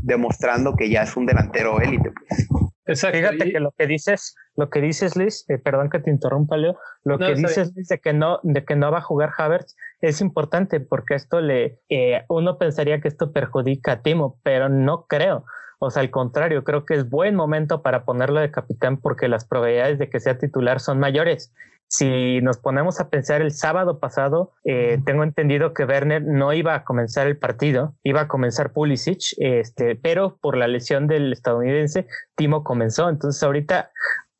demostrando 0.01 0.75
que 0.75 0.89
ya 0.89 1.03
es 1.03 1.15
un 1.17 1.25
delantero 1.25 1.81
élite. 1.81 2.12
Pues. 2.12 2.48
Exacto. 2.86 3.17
Fíjate 3.19 3.51
que 3.51 3.59
lo 3.59 3.71
que 3.71 3.86
dices, 3.86 4.36
lo 4.55 4.69
que 4.69 4.81
dices, 4.81 5.15
Liz, 5.15 5.45
eh, 5.48 5.59
perdón 5.59 5.89
que 5.89 6.00
te 6.00 6.09
interrumpa, 6.09 6.57
Leo, 6.57 6.75
lo 7.03 7.19
que 7.19 7.36
dices, 7.36 7.71
Liz, 7.75 7.88
de 7.88 8.00
que 8.00 8.13
no, 8.13 8.39
de 8.43 8.65
que 8.65 8.75
no 8.75 8.91
va 8.91 8.98
a 8.98 9.01
jugar 9.01 9.31
Havertz 9.38 9.75
es 10.01 10.21
importante 10.21 10.79
porque 10.79 11.13
esto 11.13 11.39
le, 11.39 11.79
eh, 11.89 12.24
uno 12.29 12.57
pensaría 12.57 13.00
que 13.00 13.07
esto 13.07 13.31
perjudica 13.31 13.93
a 13.93 14.01
Timo, 14.01 14.39
pero 14.43 14.69
no 14.69 15.05
creo. 15.05 15.45
O 15.79 15.91
sea, 15.91 16.01
al 16.01 16.09
contrario, 16.09 16.63
creo 16.63 16.86
que 16.86 16.95
es 16.95 17.09
buen 17.09 17.36
momento 17.36 17.81
para 17.81 18.03
ponerlo 18.05 18.39
de 18.39 18.51
capitán 18.51 18.98
porque 18.98 19.27
las 19.27 19.45
probabilidades 19.45 20.00
de 20.00 20.09
que 20.09 20.19
sea 20.19 20.38
titular 20.38 20.79
son 20.79 21.00
mayores. 21.00 21.53
Si 21.91 22.39
nos 22.41 22.60
ponemos 22.60 23.00
a 23.00 23.10
pensar 23.10 23.41
el 23.41 23.51
sábado 23.51 24.00
pasado, 24.00 24.53
eh, 24.63 25.00
tengo 25.08 25.24
entendido 25.24 25.74
que 25.74 25.86
Werner 25.86 26.22
no 26.24 26.53
iba 26.53 26.75
a 26.75 26.84
comenzar 26.84 27.25
el 27.25 27.36
partido, 27.38 27.96
iba 28.03 28.22
a 28.22 28.27
comenzar 28.27 28.74
Pulisic, 28.74 29.34
este, 29.38 29.96
pero 29.96 30.38
por 30.39 30.55
la 30.55 30.67
lesión 30.67 31.08
del 31.08 31.34
estadounidense, 31.34 32.05
Timo 32.36 32.63
comenzó. 32.63 33.10
Entonces 33.10 33.41
ahorita 33.41 33.89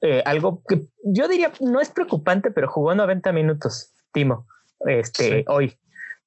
eh, 0.02 0.22
algo 0.26 0.62
que 0.68 0.86
yo 1.04 1.28
diría 1.28 1.52
no 1.60 1.82
es 1.82 1.90
preocupante, 1.90 2.52
pero 2.52 2.70
jugó 2.70 2.94
90 2.94 3.32
minutos, 3.32 3.96
Timo, 4.14 4.46
este, 4.86 5.44
hoy. 5.48 5.76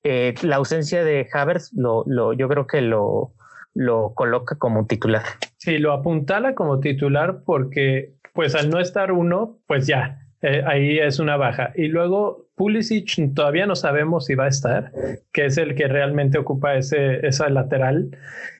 Eh, 0.02 0.34
la 0.42 0.56
ausencia 0.56 1.04
de 1.04 1.28
Havers 1.32 1.72
lo, 1.72 2.02
lo, 2.08 2.32
yo 2.32 2.48
creo 2.48 2.66
que 2.66 2.80
lo, 2.80 3.32
lo 3.74 4.12
coloca 4.14 4.56
como 4.56 4.86
titular. 4.86 5.22
Sí, 5.58 5.78
lo 5.78 5.92
apuntala 5.92 6.56
como 6.56 6.80
titular 6.80 7.44
porque 7.44 8.16
pues 8.34 8.56
al 8.56 8.70
no 8.70 8.80
estar 8.80 9.12
uno, 9.12 9.60
pues 9.68 9.86
ya, 9.86 10.21
eh, 10.42 10.62
ahí 10.66 10.98
es 10.98 11.20
una 11.20 11.36
baja. 11.36 11.72
Y 11.76 11.86
luego 11.86 12.48
Pulisic 12.56 13.34
todavía 13.34 13.66
no 13.66 13.76
sabemos 13.76 14.26
si 14.26 14.34
va 14.34 14.46
a 14.46 14.48
estar, 14.48 14.92
que 15.32 15.46
es 15.46 15.56
el 15.56 15.74
que 15.74 15.86
realmente 15.86 16.38
ocupa 16.38 16.76
ese, 16.76 17.24
esa 17.26 17.48
lateral. 17.48 18.10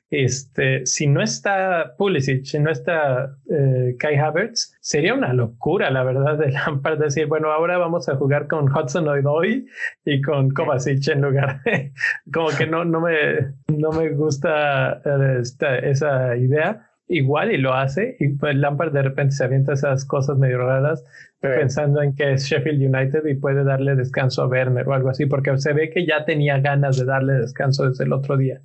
Este, 0.09 0.85
si 0.85 1.07
no 1.07 1.21
está 1.21 1.95
Pulisic, 1.97 2.45
si 2.45 2.59
no 2.59 2.69
está 2.69 3.35
eh, 3.49 3.95
Kai 3.97 4.15
Havertz, 4.15 4.77
sería 4.79 5.13
una 5.13 5.33
locura, 5.33 5.89
la 5.89 6.03
verdad, 6.03 6.37
de 6.37 6.51
Lampard 6.51 6.99
decir, 6.99 7.25
bueno, 7.25 7.51
ahora 7.51 7.77
vamos 7.77 8.07
a 8.07 8.15
jugar 8.15 8.47
con 8.47 8.69
Hudson 8.71 9.07
Odoi 9.07 9.65
y 10.05 10.21
con 10.21 10.51
Kovacic 10.51 11.07
en 11.09 11.21
lugar. 11.21 11.61
Como 12.33 12.49
que 12.49 12.67
no, 12.67 12.85
no, 12.85 13.01
me, 13.01 13.55
no 13.75 13.91
me 13.91 14.09
gusta 14.09 15.01
eh, 15.03 15.39
esta, 15.41 15.79
esa 15.79 16.37
idea 16.37 16.92
igual 17.15 17.51
y 17.51 17.57
lo 17.57 17.73
hace 17.73 18.15
y 18.19 18.29
pues 18.29 18.55
Lampard 18.55 18.91
de 18.91 19.03
repente 19.03 19.35
se 19.35 19.43
avienta 19.43 19.73
esas 19.73 20.05
cosas 20.05 20.37
medio 20.37 20.59
raras 20.59 21.03
pensando 21.39 22.01
en 22.01 22.15
que 22.15 22.33
es 22.33 22.45
Sheffield 22.45 22.81
United 22.81 23.25
y 23.25 23.35
puede 23.35 23.63
darle 23.63 23.95
descanso 23.95 24.43
a 24.43 24.47
Werner 24.47 24.87
o 24.87 24.93
algo 24.93 25.09
así 25.09 25.25
porque 25.25 25.57
se 25.57 25.73
ve 25.73 25.89
que 25.89 26.05
ya 26.05 26.25
tenía 26.25 26.59
ganas 26.59 26.97
de 26.97 27.05
darle 27.05 27.33
descanso 27.33 27.87
desde 27.87 28.05
el 28.05 28.13
otro 28.13 28.37
día. 28.37 28.61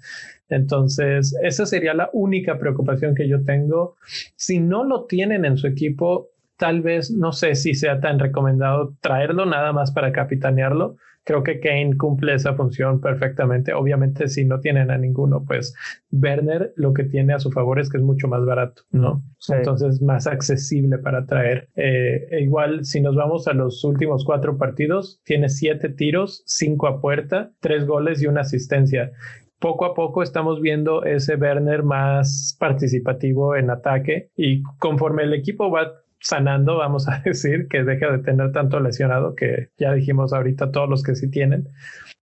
Entonces 0.49 1.37
esa 1.43 1.67
sería 1.67 1.95
la 1.95 2.11
única 2.13 2.59
preocupación 2.59 3.15
que 3.15 3.29
yo 3.29 3.45
tengo. 3.45 3.97
Si 4.37 4.61
no 4.61 4.85
lo 4.85 5.07
tienen 5.07 5.45
en 5.45 5.57
su 5.57 5.67
equipo 5.67 6.29
tal 6.57 6.83
vez 6.83 7.11
no 7.11 7.33
sé 7.33 7.55
si 7.55 7.75
sea 7.75 8.01
tan 8.01 8.19
recomendado 8.19 8.95
traerlo 9.01 9.47
nada 9.47 9.73
más 9.73 9.93
para 9.93 10.13
capitanearlo 10.13 10.97
creo 11.29 11.43
que 11.43 11.61
Kane 11.61 11.95
cumple 11.99 12.33
esa 12.33 12.55
función 12.55 13.03
perfectamente. 13.03 13.75
Obviamente, 13.75 14.29
si 14.29 14.47
no 14.47 14.61
tienen 14.61 14.91
a 14.91 14.97
ninguno, 14.97 15.45
pues 15.47 15.75
Werner 16.11 16.73
lo 16.77 16.95
que 16.95 17.05
tiene 17.05 17.35
a 17.35 17.39
su 17.39 17.53
favor 17.53 17.79
es 17.79 17.91
que 17.91 17.99
es 17.99 18.03
mucho 18.03 18.29
más 18.29 18.47
barato, 18.47 18.85
¿no? 18.93 19.23
Entonces, 19.51 20.01
más 20.01 20.27
accesible 20.27 20.97
para 20.97 21.27
traer. 21.27 21.69
Eh, 21.77 22.29
e 22.31 22.41
igual, 22.41 22.87
si 22.87 23.03
nos 23.03 23.15
vamos 23.15 23.47
a 23.47 23.53
los 23.53 23.85
últimos 23.85 24.25
cuatro 24.25 24.57
partidos, 24.57 25.21
tiene 25.23 25.51
siete 25.51 25.91
tiros, 25.91 26.43
cinco 26.47 26.87
a 26.87 26.99
puerta, 26.99 27.51
tres 27.61 27.87
goles 27.87 28.23
y 28.23 28.27
una 28.27 28.41
asistencia 28.41 29.13
poco 29.61 29.87
a 29.87 29.93
poco 29.93 30.23
estamos 30.23 30.61
viendo 30.61 31.05
ese 31.05 31.35
Werner 31.35 31.83
más 31.83 32.57
participativo 32.61 33.57
en 33.57 33.71
ataque 33.71 34.31
y 34.37 34.63
conforme 34.79 35.25
el 35.25 35.35
equipo 35.35 35.69
va 35.69 35.95
sanando, 36.21 36.77
vamos 36.77 37.09
a 37.09 37.19
decir, 37.25 37.69
que 37.69 37.85
deja 37.85 38.13
de 38.13 38.19
tener 38.19 38.53
tanto 38.53 38.81
lesionado 38.81 39.35
que 39.35 39.71
ya 39.79 39.93
dijimos 39.93 40.33
ahorita 40.33 40.71
todos 40.73 40.89
los 40.89 41.03
que 41.03 41.15
sí 41.15 41.31
tienen, 41.31 41.69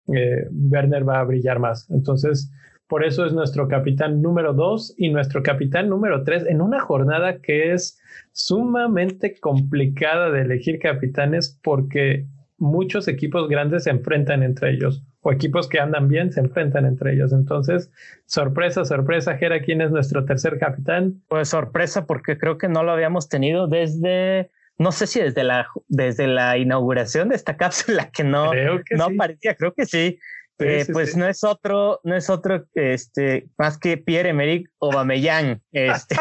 eh, 0.08 0.48
Werner 0.52 1.08
va 1.08 1.20
a 1.20 1.24
brillar 1.24 1.60
más. 1.60 1.90
Entonces, 1.90 2.52
por 2.88 3.06
eso 3.06 3.26
es 3.26 3.32
nuestro 3.32 3.70
capitán 3.70 4.22
número 4.22 4.54
dos 4.54 4.94
y 4.98 5.10
nuestro 5.10 5.44
capitán 5.44 5.88
número 5.88 6.24
tres 6.24 6.46
en 6.46 6.62
una 6.62 6.82
jornada 6.82 7.40
que 7.40 7.72
es 7.72 8.02
sumamente 8.34 9.40
complicada 9.40 10.30
de 10.30 10.42
elegir 10.42 10.78
capitanes 10.80 11.58
porque 11.64 12.28
muchos 12.62 13.08
equipos 13.08 13.50
grandes 13.50 13.86
se 13.86 13.90
enfrentan 13.90 14.44
entre 14.44 14.70
ellos 14.72 15.04
o 15.22 15.32
equipos 15.32 15.68
que 15.68 15.80
andan 15.80 16.08
bien 16.08 16.32
se 16.32 16.40
enfrentan 16.40 16.86
entre 16.86 17.14
ellos. 17.14 17.34
Entonces, 17.34 17.92
sorpresa, 18.28 18.86
sorpresa, 18.86 19.36
Jera, 19.36 19.62
¿quién 19.62 19.82
es 19.82 19.90
nuestro 19.90 20.26
tercer 20.26 20.60
capitán? 20.60 21.22
Pues 21.28 21.50
sorpresa 21.50 22.06
porque 22.06 22.38
creo 22.38 22.60
que 22.60 22.70
no 22.70 22.84
lo 22.84 22.92
habíamos 22.92 23.30
tenido 23.30 23.68
desde, 23.68 24.52
no 24.78 24.92
sé 24.92 25.08
si 25.08 25.20
desde 25.20 25.44
la, 25.44 25.68
desde 25.88 26.28
la 26.28 26.58
inauguración 26.58 27.30
de 27.30 27.36
esta 27.36 27.58
cápsula 27.58 28.12
que 28.12 28.24
no, 28.24 28.52
no 28.92 29.04
aparecía, 29.04 29.56
creo 29.56 29.74
que 29.74 29.86
sí. 29.86 30.20
Eh, 30.60 30.86
pues 30.94 31.18
no 31.18 31.28
es 31.28 31.44
otro, 31.44 32.00
no 32.04 32.16
es 32.16 32.30
otro, 32.30 32.68
este, 32.76 33.48
más 33.58 33.80
que 33.80 33.98
Pierre-Emerick 33.98 34.70
Aubameyang, 34.80 35.60
este, 35.72 36.16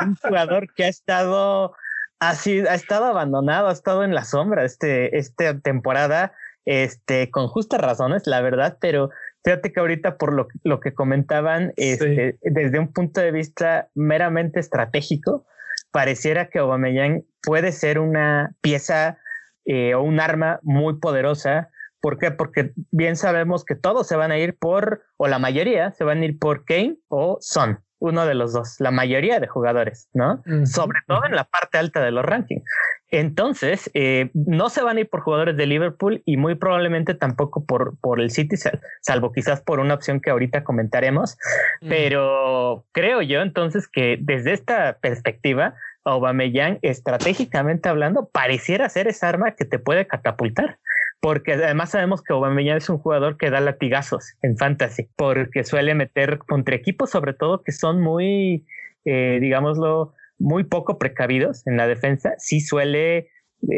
un 0.00 0.16
jugador 0.16 0.72
que 0.74 0.84
ha 0.84 0.88
estado 0.88 1.74
así, 2.20 2.60
ha 2.60 2.74
estado 2.74 3.06
abandonado, 3.06 3.68
ha 3.68 3.72
estado 3.72 4.04
en 4.04 4.14
la 4.14 4.24
sombra 4.24 4.64
este, 4.64 5.18
esta 5.18 5.58
temporada 5.60 6.32
este, 6.64 7.30
con 7.30 7.48
justas 7.48 7.80
razones, 7.80 8.26
la 8.26 8.40
verdad, 8.40 8.78
pero 8.80 9.10
fíjate 9.44 9.72
que 9.72 9.80
ahorita 9.80 10.16
por 10.16 10.32
lo, 10.32 10.48
lo 10.62 10.80
que 10.80 10.94
comentaban, 10.94 11.72
este, 11.76 12.38
desde 12.42 12.78
un 12.78 12.92
punto 12.92 13.20
de 13.20 13.32
vista 13.32 13.88
meramente 13.94 14.60
estratégico, 14.60 15.46
pareciera 15.90 16.48
que 16.48 16.58
Aubameyang 16.58 17.24
puede 17.42 17.70
ser 17.72 17.98
una 17.98 18.54
pieza 18.60 19.18
eh, 19.66 19.94
o 19.94 20.02
un 20.02 20.20
arma 20.20 20.58
muy 20.62 20.98
poderosa. 20.98 21.70
¿Por 22.00 22.18
qué? 22.18 22.30
Porque 22.30 22.72
bien 22.90 23.16
sabemos 23.16 23.64
que 23.64 23.76
todos 23.76 24.06
se 24.06 24.16
van 24.16 24.30
a 24.30 24.38
ir 24.38 24.56
por, 24.58 25.04
o 25.16 25.28
la 25.28 25.38
mayoría 25.38 25.92
se 25.92 26.04
van 26.04 26.22
a 26.22 26.24
ir 26.24 26.38
por 26.38 26.64
Kane 26.64 26.96
o 27.08 27.38
Son 27.40 27.83
uno 27.98 28.26
de 28.26 28.34
los 28.34 28.52
dos, 28.52 28.76
la 28.80 28.90
mayoría 28.90 29.40
de 29.40 29.46
jugadores, 29.46 30.08
¿no? 30.12 30.42
Sobre 30.64 30.98
todo 31.06 31.24
en 31.24 31.34
la 31.34 31.44
parte 31.44 31.78
alta 31.78 32.02
de 32.02 32.10
los 32.10 32.24
rankings. 32.24 32.64
Entonces, 33.10 33.90
eh, 33.94 34.30
no 34.34 34.68
se 34.70 34.82
van 34.82 34.96
a 34.96 35.00
ir 35.00 35.08
por 35.08 35.20
jugadores 35.20 35.56
de 35.56 35.66
Liverpool 35.66 36.22
y 36.24 36.36
muy 36.36 36.56
probablemente 36.56 37.14
tampoco 37.14 37.64
por, 37.64 37.96
por 38.00 38.20
el 38.20 38.30
City, 38.30 38.56
salvo 39.00 39.32
quizás 39.32 39.60
por 39.60 39.78
una 39.78 39.94
opción 39.94 40.20
que 40.20 40.30
ahorita 40.30 40.64
comentaremos. 40.64 41.38
Pero 41.80 42.84
creo 42.92 43.22
yo 43.22 43.40
entonces 43.40 43.86
que 43.88 44.18
desde 44.20 44.52
esta 44.52 44.98
perspectiva, 44.98 45.74
Aubameyang, 46.04 46.78
estratégicamente 46.82 47.88
hablando, 47.88 48.28
pareciera 48.28 48.88
ser 48.88 49.06
esa 49.06 49.28
arma 49.28 49.52
que 49.52 49.64
te 49.64 49.78
puede 49.78 50.06
catapultar 50.06 50.78
porque 51.24 51.54
además 51.54 51.92
sabemos 51.92 52.20
que 52.20 52.34
Aubameyang 52.34 52.76
es 52.76 52.90
un 52.90 52.98
jugador 52.98 53.38
que 53.38 53.48
da 53.48 53.58
latigazos 53.58 54.34
en 54.42 54.58
fantasy, 54.58 55.08
porque 55.16 55.64
suele 55.64 55.94
meter 55.94 56.36
contra 56.36 56.74
equipos 56.74 57.08
sobre 57.08 57.32
todo 57.32 57.62
que 57.62 57.72
son 57.72 58.02
muy, 58.02 58.66
eh, 59.06 59.38
digámoslo, 59.40 60.12
muy 60.38 60.64
poco 60.64 60.98
precavidos 60.98 61.66
en 61.66 61.78
la 61.78 61.86
defensa, 61.86 62.34
sí 62.36 62.60
suele, 62.60 63.16
eh, 63.16 63.28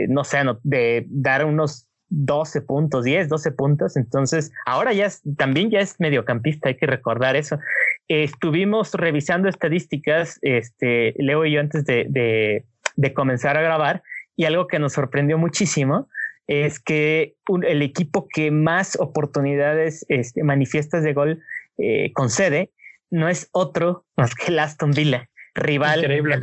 no 0.08 0.24
sé, 0.24 0.38
de 0.64 1.06
dar 1.08 1.44
unos 1.44 1.86
12 2.08 2.62
puntos, 2.62 3.04
10, 3.04 3.28
12 3.28 3.52
puntos. 3.52 3.96
Entonces, 3.96 4.50
ahora 4.66 4.92
ya 4.92 5.08
también 5.36 5.70
ya 5.70 5.78
es 5.78 6.00
mediocampista, 6.00 6.68
hay 6.70 6.76
que 6.76 6.86
recordar 6.86 7.36
eso. 7.36 7.60
estuvimos 8.08 8.92
revisando 8.94 9.48
estadísticas, 9.48 10.40
este, 10.42 11.14
Leo 11.16 11.44
y 11.44 11.52
yo 11.52 11.60
antes 11.60 11.84
de, 11.84 12.64
de, 12.96 13.14
comenzar 13.14 13.56
a 13.56 13.62
grabar, 13.62 14.02
y 14.34 14.46
algo 14.46 14.66
que 14.66 14.80
nos 14.80 14.94
sorprendió 14.94 15.38
muchísimo 15.38 16.08
es 16.46 16.80
que 16.80 17.36
el 17.62 17.82
equipo 17.82 18.28
que 18.28 18.50
más 18.50 18.96
oportunidades 19.00 20.04
este, 20.08 20.44
manifiestas 20.44 21.02
de 21.02 21.12
gol 21.12 21.42
eh, 21.78 22.12
concede 22.12 22.72
no 23.10 23.28
es 23.28 23.48
otro 23.52 24.04
más 24.16 24.34
que 24.34 24.52
el 24.52 24.58
Aston 24.58 24.90
Villa 24.92 25.28
rival. 25.56 26.00
Increíble. 26.00 26.38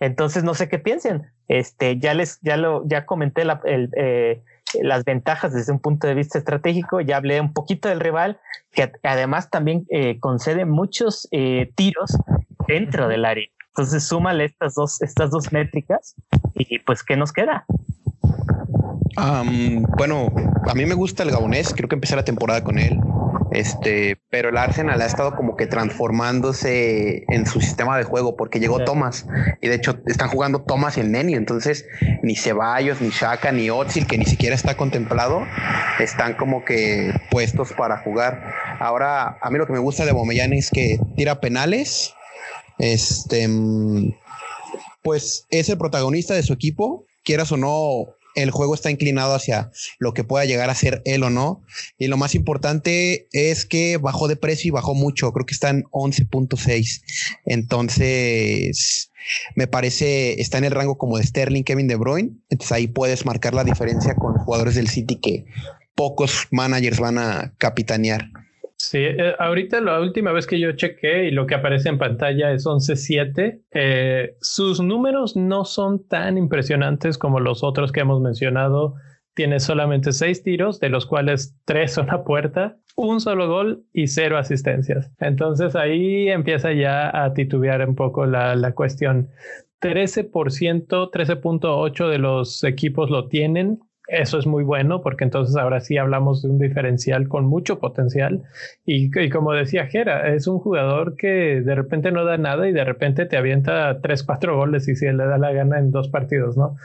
Entonces 0.00 0.42
no 0.42 0.54
sé 0.54 0.68
qué 0.68 0.78
piensen. 0.78 1.30
Este, 1.46 1.98
ya 1.98 2.14
les, 2.14 2.40
ya 2.40 2.56
lo, 2.56 2.86
ya 2.86 3.06
comenté 3.06 3.44
eh, 3.64 4.42
las 4.82 5.04
ventajas 5.04 5.52
desde 5.52 5.72
un 5.72 5.78
punto 5.78 6.06
de 6.06 6.14
vista 6.14 6.38
estratégico. 6.38 7.00
Ya 7.00 7.18
hablé 7.18 7.40
un 7.40 7.52
poquito 7.52 7.88
del 7.88 8.00
rival, 8.00 8.40
que 8.72 8.90
además 9.02 9.50
también 9.50 9.86
eh, 9.90 10.18
concede 10.18 10.64
muchos 10.64 11.28
eh, 11.30 11.70
tiros 11.74 12.16
dentro 12.66 13.08
del 13.08 13.24
área. 13.24 13.46
Entonces 13.68 14.02
súmale 14.04 14.44
estas 14.44 14.74
dos, 14.74 15.00
estas 15.02 15.30
dos 15.30 15.52
métricas 15.52 16.16
y 16.54 16.80
pues 16.80 17.04
¿qué 17.04 17.16
nos 17.16 17.32
queda? 17.32 17.64
Bueno, 19.16 20.32
a 20.66 20.74
mí 20.74 20.86
me 20.86 20.94
gusta 20.94 21.22
el 21.22 21.30
gabonés, 21.30 21.74
creo 21.74 21.88
que 21.88 21.94
empecé 21.94 22.16
la 22.16 22.24
temporada 22.24 22.62
con 22.62 22.78
él. 22.78 22.98
Este, 23.50 24.18
pero 24.28 24.50
el 24.50 24.58
Arsenal 24.58 25.00
ha 25.00 25.06
estado 25.06 25.34
como 25.34 25.56
que 25.56 25.66
transformándose 25.66 27.24
en 27.28 27.46
su 27.46 27.60
sistema 27.60 27.96
de 27.96 28.04
juego 28.04 28.36
porque 28.36 28.60
llegó 28.60 28.84
Thomas 28.84 29.26
y 29.62 29.68
de 29.68 29.74
hecho 29.74 29.98
están 30.06 30.28
jugando 30.28 30.62
Thomas 30.62 30.98
y 30.98 31.00
el 31.00 31.10
Neni. 31.10 31.34
Entonces, 31.34 31.86
ni 32.22 32.36
Ceballos, 32.36 33.00
ni 33.00 33.08
Shaka, 33.08 33.50
ni 33.52 33.70
Otzil, 33.70 34.06
que 34.06 34.18
ni 34.18 34.26
siquiera 34.26 34.54
está 34.54 34.76
contemplado, 34.76 35.42
están 35.98 36.34
como 36.34 36.64
que 36.64 37.12
puestos 37.30 37.72
para 37.72 37.98
jugar. 37.98 38.52
Ahora, 38.80 39.38
a 39.40 39.50
mí 39.50 39.58
lo 39.58 39.66
que 39.66 39.72
me 39.72 39.78
gusta 39.78 40.04
de 40.04 40.12
Bomellán 40.12 40.52
es 40.52 40.70
que 40.70 41.00
tira 41.16 41.40
penales. 41.40 42.14
Este, 42.78 43.48
pues 45.02 45.46
es 45.50 45.68
el 45.68 45.78
protagonista 45.78 46.34
de 46.34 46.42
su 46.42 46.52
equipo, 46.52 47.06
quieras 47.24 47.50
o 47.50 47.56
no, 47.56 48.14
el 48.34 48.50
juego 48.50 48.74
está 48.74 48.90
inclinado 48.90 49.34
hacia 49.34 49.70
lo 49.98 50.14
que 50.14 50.24
pueda 50.24 50.44
llegar 50.44 50.70
a 50.70 50.74
ser 50.74 51.02
él 51.04 51.22
o 51.22 51.30
no. 51.30 51.62
Y 51.98 52.06
lo 52.08 52.16
más 52.16 52.34
importante 52.34 53.28
es 53.32 53.64
que 53.64 53.96
bajó 53.96 54.28
de 54.28 54.36
precio 54.36 54.68
y 54.68 54.72
bajó 54.72 54.94
mucho. 54.94 55.32
Creo 55.32 55.46
que 55.46 55.54
está 55.54 55.70
en 55.70 55.84
11.6. 55.84 57.02
Entonces, 57.46 59.10
me 59.54 59.66
parece, 59.66 60.40
está 60.40 60.58
en 60.58 60.64
el 60.64 60.72
rango 60.72 60.98
como 60.98 61.18
de 61.18 61.24
Sterling, 61.24 61.64
Kevin 61.64 61.88
De 61.88 61.96
Bruyne. 61.96 62.30
Entonces 62.48 62.72
ahí 62.72 62.86
puedes 62.86 63.26
marcar 63.26 63.54
la 63.54 63.64
diferencia 63.64 64.14
con 64.14 64.34
jugadores 64.34 64.74
del 64.74 64.88
City 64.88 65.16
que 65.16 65.46
pocos 65.94 66.46
managers 66.50 67.00
van 67.00 67.18
a 67.18 67.54
capitanear. 67.58 68.30
Sí, 68.80 68.98
eh, 68.98 69.34
ahorita 69.38 69.80
la 69.80 70.00
última 70.00 70.30
vez 70.32 70.46
que 70.46 70.60
yo 70.60 70.72
chequé 70.72 71.24
y 71.24 71.30
lo 71.32 71.46
que 71.46 71.56
aparece 71.56 71.88
en 71.88 71.98
pantalla 71.98 72.52
es 72.52 72.64
11.7. 72.64 73.60
Eh, 73.72 74.36
sus 74.40 74.80
números 74.80 75.36
no 75.36 75.64
son 75.64 76.06
tan 76.06 76.38
impresionantes 76.38 77.18
como 77.18 77.40
los 77.40 77.64
otros 77.64 77.90
que 77.90 78.00
hemos 78.00 78.20
mencionado. 78.20 78.94
Tiene 79.34 79.58
solamente 79.60 80.12
seis 80.12 80.42
tiros, 80.42 80.78
de 80.78 80.90
los 80.90 81.06
cuales 81.06 81.56
tres 81.64 81.92
son 81.92 82.10
a 82.10 82.22
puerta, 82.22 82.76
un 82.96 83.20
solo 83.20 83.48
gol 83.48 83.84
y 83.92 84.06
cero 84.06 84.38
asistencias. 84.38 85.10
Entonces 85.18 85.74
ahí 85.74 86.28
empieza 86.28 86.72
ya 86.72 87.24
a 87.24 87.34
titubear 87.34 87.86
un 87.88 87.96
poco 87.96 88.26
la, 88.26 88.54
la 88.54 88.74
cuestión. 88.74 89.28
13%, 89.80 91.10
13.8 91.10 92.08
de 92.08 92.18
los 92.18 92.64
equipos 92.64 93.10
lo 93.10 93.28
tienen, 93.28 93.80
eso 94.08 94.38
es 94.38 94.46
muy 94.46 94.64
bueno 94.64 95.02
porque 95.02 95.24
entonces 95.24 95.54
ahora 95.56 95.80
sí 95.80 95.98
hablamos 95.98 96.42
de 96.42 96.48
un 96.48 96.58
diferencial 96.58 97.28
con 97.28 97.44
mucho 97.44 97.78
potencial 97.78 98.42
y, 98.86 99.10
como 99.30 99.52
decía 99.52 99.86
Jera, 99.86 100.34
es 100.34 100.46
un 100.46 100.58
jugador 100.58 101.14
que 101.14 101.60
de 101.60 101.74
repente 101.74 102.10
no 102.10 102.24
da 102.24 102.38
nada 102.38 102.66
y 102.68 102.72
de 102.72 102.84
repente 102.84 103.26
te 103.26 103.36
avienta 103.36 104.00
tres, 104.00 104.22
cuatro 104.22 104.56
goles 104.56 104.88
y 104.88 104.96
si 104.96 105.04
le 105.06 105.26
da 105.26 105.36
la 105.36 105.52
gana 105.52 105.78
en 105.78 105.90
dos 105.90 106.08
partidos, 106.08 106.56
¿no? 106.56 106.76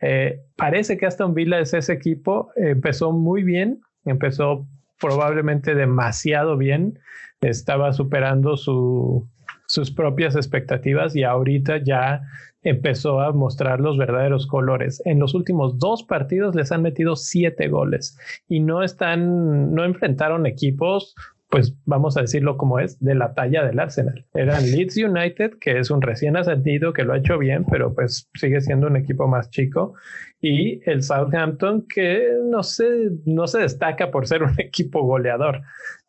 Eh, 0.00 0.40
parece 0.56 0.96
que 0.96 1.06
Aston 1.06 1.34
Villa 1.34 1.58
es 1.58 1.74
ese 1.74 1.92
equipo, 1.92 2.52
empezó 2.54 3.10
muy 3.10 3.42
bien, 3.42 3.80
empezó 4.04 4.66
probablemente 5.00 5.74
demasiado 5.74 6.56
bien, 6.56 7.00
estaba 7.40 7.92
superando 7.92 8.56
su, 8.56 9.28
sus 9.66 9.90
propias 9.90 10.36
expectativas 10.36 11.16
y 11.16 11.24
ahorita 11.24 11.78
ya 11.78 12.22
empezó 12.62 13.20
a 13.20 13.32
mostrar 13.32 13.80
los 13.80 13.96
verdaderos 13.98 14.46
colores. 14.46 15.02
En 15.04 15.18
los 15.18 15.34
últimos 15.34 15.78
dos 15.78 16.02
partidos 16.02 16.54
les 16.54 16.72
han 16.72 16.82
metido 16.82 17.16
siete 17.16 17.68
goles 17.68 18.18
y 18.48 18.60
no 18.60 18.82
están, 18.82 19.74
no 19.74 19.84
enfrentaron 19.84 20.46
equipos 20.46 21.14
pues 21.50 21.74
vamos 21.84 22.16
a 22.16 22.20
decirlo 22.22 22.56
como 22.56 22.78
es, 22.78 22.98
de 23.00 23.16
la 23.16 23.34
talla 23.34 23.64
del 23.64 23.80
Arsenal. 23.80 24.24
Eran 24.34 24.62
Leeds 24.70 24.96
United, 24.96 25.58
que 25.60 25.80
es 25.80 25.90
un 25.90 26.00
recién 26.00 26.36
ascendido, 26.36 26.92
que 26.92 27.02
lo 27.02 27.12
ha 27.12 27.18
hecho 27.18 27.38
bien, 27.38 27.66
pero 27.68 27.92
pues 27.92 28.30
sigue 28.34 28.60
siendo 28.60 28.86
un 28.86 28.96
equipo 28.96 29.26
más 29.26 29.50
chico. 29.50 29.94
Y 30.40 30.80
el 30.88 31.02
Southampton, 31.02 31.86
que 31.92 32.28
no 32.44 32.62
se, 32.62 33.10
no 33.26 33.48
se 33.48 33.58
destaca 33.62 34.12
por 34.12 34.28
ser 34.28 34.44
un 34.44 34.54
equipo 34.58 35.02
goleador. 35.02 35.62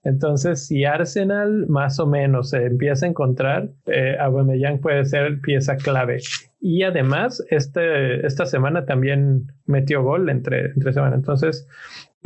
Entonces, 0.03 0.65
si 0.65 0.83
Arsenal 0.83 1.67
más 1.67 1.99
o 1.99 2.07
menos 2.07 2.49
se 2.49 2.65
empieza 2.65 3.05
a 3.05 3.09
encontrar, 3.09 3.69
eh, 3.85 4.17
Aubameyang 4.19 4.79
puede 4.79 5.05
ser 5.05 5.39
pieza 5.41 5.77
clave. 5.77 6.19
Y 6.59 6.83
además, 6.83 7.43
este, 7.49 8.25
esta 8.25 8.45
semana 8.45 8.85
también 8.85 9.47
metió 9.65 10.03
gol 10.03 10.29
entre, 10.29 10.71
entre 10.71 10.93
semana. 10.93 11.15
Entonces, 11.15 11.67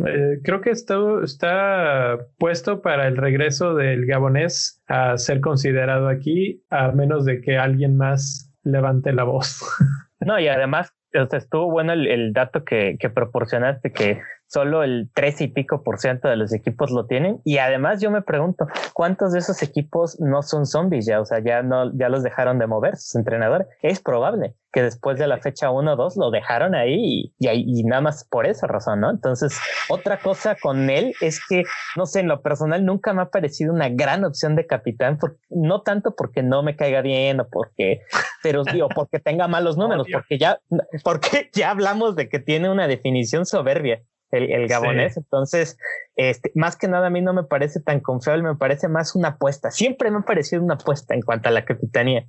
eh, 0.05 0.39
creo 0.43 0.61
que 0.61 0.71
esto 0.71 1.23
está 1.23 2.17
puesto 2.38 2.81
para 2.81 3.07
el 3.07 3.17
regreso 3.17 3.75
del 3.75 4.05
gabonés 4.05 4.81
a 4.88 5.17
ser 5.17 5.41
considerado 5.41 6.07
aquí, 6.07 6.63
a 6.69 6.91
menos 6.91 7.25
de 7.25 7.41
que 7.41 7.57
alguien 7.57 7.97
más 7.97 8.53
levante 8.63 9.13
la 9.13 9.23
voz. 9.23 9.61
No, 10.21 10.39
y 10.39 10.47
además, 10.47 10.91
estuvo 11.11 11.69
bueno 11.69 11.93
el, 11.93 12.33
dato 12.33 12.63
que, 12.63 12.97
que, 12.97 13.09
proporcionaste, 13.09 13.91
que 13.91 14.21
solo 14.47 14.84
el 14.84 15.10
13 15.13 15.45
y 15.45 15.47
pico 15.49 15.84
por 15.84 15.99
ciento 15.99 16.27
de 16.27 16.36
los 16.36 16.53
equipos 16.53 16.91
lo 16.91 17.05
tienen. 17.05 17.41
Y 17.43 17.58
además 17.58 18.01
yo 18.01 18.12
me 18.12 18.21
pregunto, 18.21 18.67
¿cuántos 18.93 19.34
de 19.34 19.39
esos 19.39 19.62
equipos 19.63 20.19
no 20.19 20.43
son 20.43 20.65
zombies 20.65 21.05
ya? 21.05 21.19
O 21.19 21.25
sea, 21.25 21.39
ya 21.39 21.62
no, 21.63 21.91
ya 21.97 22.10
los 22.10 22.23
dejaron 22.23 22.60
de 22.60 22.67
mover 22.67 22.97
sus 22.97 23.15
entrenadores. 23.15 23.67
Es 23.81 23.99
probable 23.99 24.55
que 24.75 24.81
después 24.81 25.17
de 25.17 25.25
la 25.25 25.38
fecha 25.38 25.71
1 25.71 25.93
o 25.93 25.95
2 25.95 26.17
lo 26.17 26.31
dejaron 26.31 26.75
ahí 26.75 27.34
y, 27.39 27.49
y, 27.49 27.84
nada 27.86 28.01
más 28.01 28.27
por 28.29 28.45
esa 28.45 28.67
razón, 28.67 28.99
¿no? 28.99 29.10
Entonces, 29.10 29.58
otra 29.88 30.19
cosa 30.19 30.58
con 30.62 30.89
él 30.89 31.13
es 31.21 31.39
que, 31.47 31.63
no 31.95 32.05
sé, 32.05 32.19
en 32.19 32.27
lo 32.27 32.41
personal 32.41 32.84
nunca 32.84 33.13
me 33.13 33.21
ha 33.21 33.29
parecido 33.29 33.73
una 33.73 33.88
gran 33.88 34.25
opción 34.25 34.58
de 34.58 34.67
capitán, 34.67 35.17
no 35.49 35.81
tanto 35.81 36.13
porque 36.13 36.43
no 36.43 36.62
me 36.62 36.75
caiga 36.75 36.99
bien 37.01 37.39
o 37.39 37.47
porque, 37.47 38.01
pero 38.43 38.65
digo, 38.65 38.89
porque 38.93 39.21
tenga 39.21 39.47
malos 39.47 39.77
números, 39.77 40.08
porque 40.12 40.38
ya, 40.38 40.60
porque 41.05 41.49
ya 41.53 41.71
hablamos 41.71 42.17
de 42.17 42.27
que 42.27 42.39
tiene 42.39 42.69
una 42.69 42.89
definición 42.89 43.45
soberbia. 43.45 44.01
El, 44.36 44.67
gabonés. 44.67 45.17
Entonces, 45.17 45.78
este, 46.15 46.52
más 46.56 46.76
que 46.76 46.88
nada 46.88 47.08
a 47.08 47.10
mí 47.10 47.21
no 47.21 47.34
me 47.34 47.43
parece 47.43 47.80
tan 47.80 48.00
confiable, 48.00 48.43
me 48.43 48.56
parece 48.56 48.88
más 48.88 49.15
una 49.15 49.30
apuesta. 49.30 49.71
Siempre 49.71 50.12
me 50.12 50.19
ha 50.19 50.21
parecido 50.21 50.62
una 50.62 50.76
apuesta 50.76 51.13
en 51.13 51.21
cuanto 51.21 51.50
a 51.50 51.52
la 51.52 51.65
capitanía. 51.65 52.26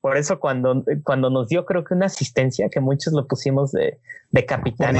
Por 0.00 0.18
eso 0.18 0.38
cuando, 0.38 0.84
cuando 1.02 1.30
nos 1.30 1.48
dio 1.48 1.64
creo 1.64 1.82
que 1.82 1.94
una 1.94 2.06
asistencia, 2.06 2.68
que 2.68 2.80
muchos 2.80 3.14
lo 3.14 3.26
pusimos 3.26 3.72
de, 3.72 3.98
de 4.30 4.44
capitán. 4.44 4.96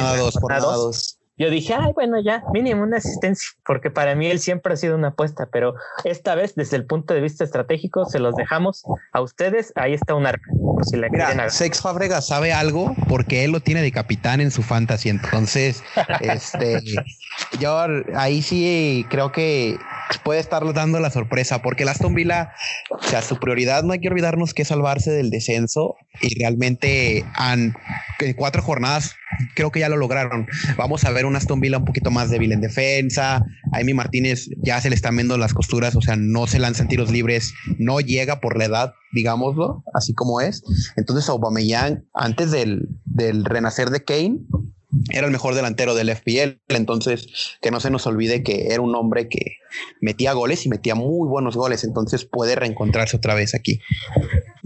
Yo 1.36 1.50
dije, 1.50 1.74
ay, 1.74 1.92
bueno, 1.94 2.20
ya, 2.22 2.44
mínimo 2.52 2.82
una 2.82 2.98
asistencia, 2.98 3.48
porque 3.66 3.90
para 3.90 4.14
mí 4.14 4.26
él 4.26 4.38
siempre 4.38 4.74
ha 4.74 4.76
sido 4.76 4.96
una 4.96 5.08
apuesta, 5.08 5.48
pero 5.50 5.74
esta 6.04 6.34
vez, 6.34 6.54
desde 6.54 6.76
el 6.76 6.86
punto 6.86 7.12
de 7.14 7.20
vista 7.20 7.44
estratégico, 7.44 8.04
se 8.06 8.20
los 8.20 8.36
dejamos 8.36 8.84
a 9.12 9.20
ustedes. 9.20 9.72
Ahí 9.74 9.94
está 9.94 10.14
un 10.14 10.26
arca. 10.26 10.50
si 10.82 10.96
Mira, 10.96 11.50
Sex 11.50 11.80
Fábrega 11.80 12.20
sabe 12.20 12.52
algo 12.52 12.94
porque 13.08 13.44
él 13.44 13.50
lo 13.50 13.60
tiene 13.60 13.82
de 13.82 13.90
capitán 13.90 14.40
en 14.40 14.50
su 14.50 14.62
fantasy. 14.62 15.08
Entonces, 15.08 15.82
este, 16.20 16.80
yo 17.58 17.84
ahí 18.14 18.42
sí 18.42 19.04
creo 19.10 19.32
que 19.32 19.76
puede 20.22 20.40
estar 20.40 20.72
dando 20.72 21.00
la 21.00 21.10
sorpresa, 21.10 21.62
porque 21.62 21.82
el 21.82 21.88
Aston 21.88 22.14
Villa, 22.14 22.52
o 22.90 23.02
sea, 23.02 23.22
su 23.22 23.38
prioridad 23.38 23.82
no 23.82 23.92
hay 23.92 24.00
que 24.00 24.08
olvidarnos 24.08 24.54
que 24.54 24.62
es 24.62 24.68
salvarse 24.68 25.10
del 25.10 25.30
descenso 25.30 25.96
y 26.20 26.38
realmente 26.40 27.24
han 27.34 27.76
en 28.20 28.34
cuatro 28.34 28.62
jornadas 28.62 29.16
creo 29.54 29.70
que 29.70 29.80
ya 29.80 29.88
lo 29.88 29.96
lograron. 29.96 30.46
Vamos 30.76 31.04
a 31.04 31.10
ver 31.10 31.26
un 31.26 31.36
Aston 31.36 31.60
Villa 31.60 31.78
un 31.78 31.84
poquito 31.84 32.10
más 32.10 32.30
débil 32.30 32.52
en 32.52 32.60
defensa. 32.60 33.36
A 33.72 33.78
Amy 33.78 33.94
Martínez 33.94 34.48
ya 34.62 34.80
se 34.80 34.90
le 34.90 34.96
están 34.96 35.16
viendo 35.16 35.36
las 35.38 35.54
costuras, 35.54 35.96
o 35.96 36.00
sea, 36.00 36.16
no 36.16 36.46
se 36.46 36.58
lanzan 36.58 36.88
tiros 36.88 37.10
libres, 37.10 37.54
no 37.78 38.00
llega 38.00 38.40
por 38.40 38.56
la 38.58 38.66
edad, 38.66 38.94
digámoslo, 39.12 39.84
así 39.94 40.14
como 40.14 40.40
es. 40.40 40.62
Entonces, 40.96 41.28
Aubameyang, 41.28 42.04
antes 42.14 42.50
del, 42.50 42.88
del 43.04 43.44
renacer 43.44 43.90
de 43.90 44.04
Kane, 44.04 44.40
era 45.10 45.26
el 45.26 45.32
mejor 45.32 45.54
delantero 45.54 45.94
del 45.94 46.10
FPL, 46.10 46.58
entonces 46.68 47.56
que 47.60 47.70
no 47.70 47.80
se 47.80 47.90
nos 47.90 48.06
olvide 48.06 48.42
que 48.42 48.68
era 48.68 48.80
un 48.80 48.94
hombre 48.94 49.28
que 49.28 49.58
metía 50.00 50.32
goles 50.32 50.64
y 50.66 50.68
metía 50.68 50.94
muy 50.94 51.28
buenos 51.28 51.56
goles, 51.56 51.84
entonces 51.84 52.24
puede 52.24 52.54
reencontrarse 52.54 53.16
otra 53.16 53.34
vez 53.34 53.54
aquí. 53.54 53.80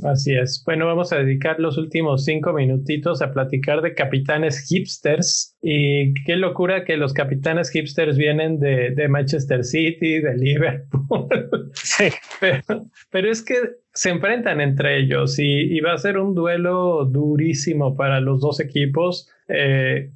Así 0.04 0.34
es. 0.34 0.62
Bueno, 0.64 0.86
vamos 0.86 1.12
a 1.12 1.16
dedicar 1.16 1.58
los 1.58 1.76
últimos 1.76 2.24
cinco 2.24 2.52
minutitos 2.52 3.20
a 3.22 3.32
platicar 3.32 3.82
de 3.82 3.94
capitanes 3.94 4.66
hipsters 4.68 5.56
y 5.60 6.14
qué 6.24 6.36
locura 6.36 6.84
que 6.84 6.96
los 6.96 7.12
capitanes 7.12 7.70
hipsters 7.70 8.16
vienen 8.16 8.60
de, 8.60 8.90
de 8.90 9.08
Manchester 9.08 9.64
City, 9.64 10.20
de 10.20 10.36
Liverpool. 10.36 11.28
Sí. 11.74 12.08
Pero, 12.40 12.86
pero, 13.10 13.30
es 13.30 13.42
que 13.42 13.54
se 13.92 14.10
enfrentan 14.10 14.60
entre 14.60 14.98
ellos 14.98 15.38
y, 15.38 15.76
y, 15.76 15.80
va 15.80 15.92
a 15.92 15.98
ser 15.98 16.18
un 16.18 16.34
duelo 16.34 17.04
durísimo 17.04 17.96
para 17.96 18.20
los 18.20 18.40
dos 18.40 18.60
equipos. 18.60 19.28
Eh, 19.48 20.10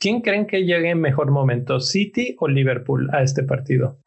¿Quién 0.00 0.22
creen 0.22 0.46
que 0.46 0.64
llegue 0.64 0.88
en 0.88 1.00
mejor 1.00 1.30
momento, 1.30 1.78
City 1.78 2.34
o 2.40 2.48
Liverpool 2.48 3.10
a 3.12 3.22
este 3.22 3.42
partido? 3.42 3.98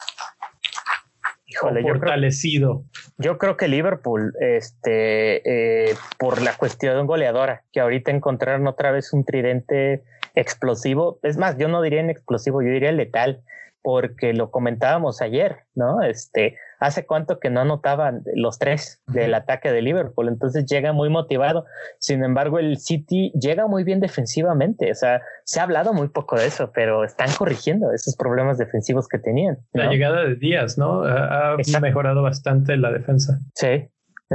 Híjole, 1.46 1.84
fortalecido. 1.84 2.86
Yo 3.20 3.38
creo, 3.38 3.58
que 3.58 3.68
Liverpool, 3.68 4.34
este, 4.40 5.92
eh, 5.92 5.94
por 6.18 6.42
la 6.42 6.58
cuestión 6.58 7.06
goleadora, 7.06 7.62
que 7.72 7.80
ahorita 7.80 8.10
encontraron 8.10 8.66
otra 8.66 8.92
vez 8.92 9.14
un 9.14 9.24
tridente 9.24 10.04
explosivo. 10.34 11.20
Es 11.22 11.38
más, 11.38 11.60
yo 11.60 11.68
no 11.68 11.80
diría 11.84 12.00
en 12.00 12.10
explosivo, 12.10 12.64
yo 12.64 12.72
diría 12.72 12.92
letal, 12.92 13.44
porque 13.84 14.34
lo 14.34 14.50
comentábamos 14.50 15.22
ayer, 15.22 15.60
¿no? 15.76 16.02
Este, 16.02 16.58
hace 16.84 17.06
cuánto 17.06 17.40
que 17.40 17.50
no 17.50 17.62
anotaban 17.62 18.24
los 18.36 18.60
tres 18.60 19.02
del 19.08 19.34
ataque 19.36 19.72
de 19.72 19.82
Liverpool, 19.82 20.28
entonces 20.28 20.66
llega 20.66 20.92
muy 20.92 21.10
motivado. 21.10 21.66
Sin 21.98 22.26
embargo, 22.26 22.60
el 22.60 22.78
City 22.78 23.32
llega 23.40 23.68
muy 23.68 23.86
bien 23.86 24.02
defensivamente, 24.02 24.92
o 24.92 24.96
sea, 24.96 25.22
se 25.46 25.62
ha 25.62 25.64
hablado 25.64 25.94
muy 25.94 26.10
poco 26.10 26.38
de 26.38 26.48
eso, 26.48 26.72
pero 26.76 27.06
están 27.06 27.30
corrigiendo 27.38 27.94
esos 27.94 28.18
problemas 28.18 28.58
defensivos 28.58 29.08
que 29.08 29.18
tenían. 29.18 29.60
La 29.72 29.90
llegada 29.90 30.26
de 30.26 30.36
Díaz, 30.36 30.78
¿no? 30.78 31.04
Ha, 31.06 31.56
mejorado 31.80 32.22
bastante 32.22 32.76
la 32.76 32.92
defensa. 32.92 33.40
Sí. 33.56 33.88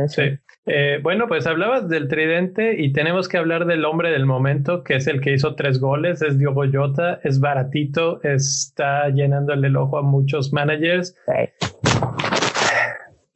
Sí. 0.07 0.39
Eh, 0.67 1.01
bueno, 1.03 1.29
pues 1.29 1.47
hablabas 1.47 1.89
del 1.89 2.09
tridente 2.09 2.81
y 2.81 2.93
tenemos 2.93 3.27
que 3.27 3.39
hablar 3.39 3.65
del 3.65 3.85
hombre 3.85 4.11
del 4.11 4.27
momento, 4.27 4.85
que 4.85 4.97
es 4.97 5.07
el 5.07 5.21
que 5.21 5.33
hizo 5.33 5.55
tres 5.55 5.81
goles, 5.81 6.21
es 6.21 6.39
Diogo 6.39 6.65
Jota, 6.71 7.21
es 7.25 7.41
baratito, 7.41 8.23
está 8.23 9.09
llenándole 9.09 9.69
el 9.69 9.77
ojo 9.77 9.99
a 9.99 10.03
muchos 10.03 10.53
managers. 10.53 11.17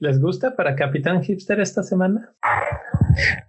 ¿Les 0.02 0.20
gusta 0.20 0.56
para 0.56 0.74
Capitán 0.74 1.22
Hipster 1.22 1.60
esta 1.60 1.84
semana? 1.84 2.34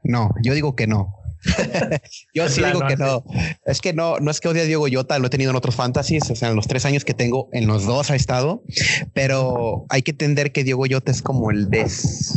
No, 0.03 0.29
yo 0.43 0.53
digo 0.53 0.75
que 0.75 0.85
no. 0.85 1.15
yo 2.35 2.47
sí 2.47 2.63
digo 2.63 2.85
que 2.87 2.95
no. 2.95 3.23
Es 3.65 3.81
que 3.81 3.91
no, 3.91 4.19
no 4.19 4.29
es 4.29 4.39
que 4.39 4.49
odie 4.49 4.61
a 4.61 4.65
Diego 4.65 4.87
Yota, 4.87 5.17
lo 5.17 5.25
he 5.25 5.29
tenido 5.31 5.49
en 5.49 5.55
otros 5.55 5.75
fantasies, 5.75 6.29
o 6.29 6.35
sea, 6.35 6.49
en 6.49 6.55
los 6.55 6.67
tres 6.67 6.85
años 6.85 7.05
que 7.05 7.15
tengo, 7.15 7.49
en 7.53 7.65
los 7.65 7.87
dos 7.87 8.11
ha 8.11 8.15
estado, 8.15 8.61
pero 9.15 9.87
hay 9.89 10.03
que 10.03 10.11
entender 10.11 10.51
que 10.51 10.63
Diego 10.63 10.85
Yota 10.85 11.09
es 11.09 11.23
como 11.23 11.49
el 11.49 11.71
des, 11.71 12.35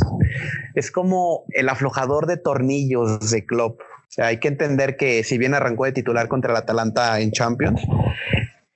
es 0.73 0.89
como 0.89 1.43
el 1.49 1.69
aflojador 1.69 2.25
de 2.25 2.37
tornillos 2.37 3.29
de 3.29 3.45
club. 3.45 3.77
O 3.79 4.09
sea, 4.11 4.27
hay 4.27 4.39
que 4.39 4.47
entender 4.47 4.97
que 4.97 5.23
si 5.23 5.37
bien 5.37 5.53
arrancó 5.53 5.85
de 5.85 5.91
titular 5.91 6.27
contra 6.27 6.49
el 6.53 6.57
Atalanta 6.57 7.19
en 7.19 7.31
Champions, 7.31 7.81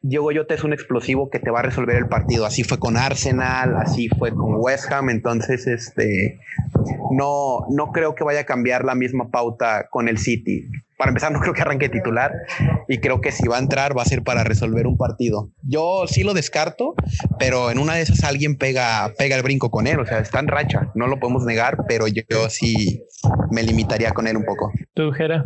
Diego 0.04 0.32
Yota 0.32 0.56
es 0.56 0.64
un 0.64 0.74
explosivo 0.74 1.30
que 1.30 1.40
te 1.40 1.52
va 1.52 1.60
a 1.60 1.64
resolver 1.64 1.96
el 1.96 2.08
partido. 2.08 2.46
Así 2.46 2.64
fue 2.64 2.80
con 2.80 2.98
Arsenal, 2.98 3.76
así 3.78 4.10
fue 4.10 4.34
con 4.34 4.56
West 4.58 4.92
Ham. 4.92 5.10
Entonces, 5.10 5.68
este, 5.68 6.40
no, 7.12 7.68
no 7.70 7.92
creo 7.92 8.16
que 8.16 8.24
vaya 8.24 8.42
a 8.42 8.46
cambiar 8.46 8.84
la 8.84 8.96
misma 8.96 9.30
pauta 9.30 9.88
con 9.90 10.08
el 10.08 10.18
City. 10.18 10.68
Para 10.98 11.10
empezar, 11.10 11.32
no 11.32 11.40
creo 11.40 11.54
que 11.54 11.62
arranque 11.62 11.90
titular 11.90 12.32
y 12.88 13.00
creo 13.00 13.22
que 13.22 13.32
si 13.32 13.48
va 13.48 13.58
a 13.58 13.60
entrar 13.60 13.98
va 13.98 14.04
a 14.04 14.06
ser 14.06 14.24
para 14.24 14.44
resolver 14.44 14.86
un 14.86 14.98
partido. 14.98 15.50
Yo 15.64 16.06
sí 16.08 16.24
lo 16.24 16.34
descarto, 16.34 16.94
pero 17.40 17.72
en 17.72 17.80
una 17.80 17.96
de 17.96 18.02
esas 18.02 18.24
alguien 18.24 18.56
pega, 18.56 19.12
pega 19.18 19.36
el 19.36 19.44
brinco 19.44 19.72
con 19.72 19.88
él. 19.88 20.00
O 20.00 20.06
sea, 20.06 20.20
está 20.20 20.40
en 20.40 20.48
racha, 20.48 20.92
no 20.94 21.08
lo 21.08 21.20
podemos 21.20 21.44
negar, 21.44 21.86
pero 21.88 22.08
yo, 22.08 22.24
sí 22.50 23.04
me 23.50 23.64
limitaría 23.64 24.12
con 24.12 24.28
él 24.28 24.38
un 24.38 24.46
poco. 24.46 24.72
¿Tú, 24.94 25.12
Jera? 25.12 25.46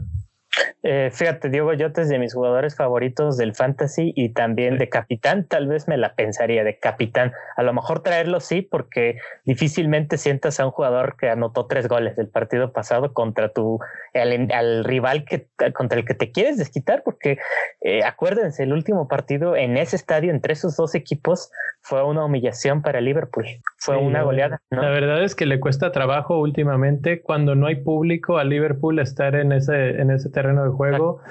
Eh, 0.84 1.10
fíjate, 1.12 1.50
Diego 1.50 1.72
Jota 1.78 2.02
es 2.02 2.10
de 2.10 2.20
mis 2.20 2.34
jugadores 2.34 2.76
favoritos 2.76 3.38
del 3.38 3.56
fantasy 3.56 4.14
y 4.16 4.30
también 4.30 4.78
de 4.78 4.90
capitán. 4.90 5.48
Tal 5.48 5.68
vez 5.68 5.88
me 5.88 5.98
la 5.98 6.14
pensaría 6.14 6.64
de 6.64 6.78
capitán. 6.78 7.34
A 7.58 7.64
lo 7.64 7.74
mejor 7.74 8.02
traerlo 8.02 8.40
sí, 8.40 8.62
porque 8.62 9.18
difícilmente 9.46 10.18
sientas 10.18 10.60
a 10.60 10.66
un 10.66 10.72
jugador 10.72 11.18
que 11.18 11.30
anotó 11.30 11.66
tres 11.66 11.88
goles 11.88 12.16
del 12.16 12.30
partido 12.30 12.72
pasado 12.72 13.14
contra 13.14 13.50
tu 13.50 13.80
al, 14.14 14.84
rival 14.84 15.26
que 15.26 15.48
contra 15.74 16.00
el 16.00 16.06
que 16.06 16.14
te 16.14 16.32
quieres 16.32 16.58
desquitar, 16.58 17.04
porque 17.04 17.38
eh, 17.82 18.04
acuérdense, 18.04 18.64
el 18.64 18.74
último 18.74 19.08
partido 19.08 19.56
en 19.56 19.78
ese 19.78 19.96
estadio 19.96 20.32
entre 20.32 20.54
esos 20.54 20.76
dos 20.76 20.96
equipos 20.96 21.52
fue 21.82 22.04
una 22.04 22.26
humillación 22.26 22.82
para 22.82 23.02
Liverpool. 23.02 23.46
Fue 23.78 23.98
una 23.98 24.24
goleada. 24.24 24.62
La 24.70 24.90
verdad 24.90 25.24
es 25.24 25.36
que 25.36 25.46
le 25.46 25.60
cuesta 25.60 25.92
trabajo 25.92 26.40
últimamente 26.40 27.22
cuando 27.22 27.56
no 27.56 27.68
hay 27.68 27.76
público 27.76 28.38
a 28.38 28.44
Liverpool 28.44 29.00
estar 29.00 29.36
en 29.36 29.52
ese 29.52 30.02
en 30.02 30.12
ese 30.12 30.30
terreno 30.30 30.45
de 30.54 30.70
juego. 30.70 31.22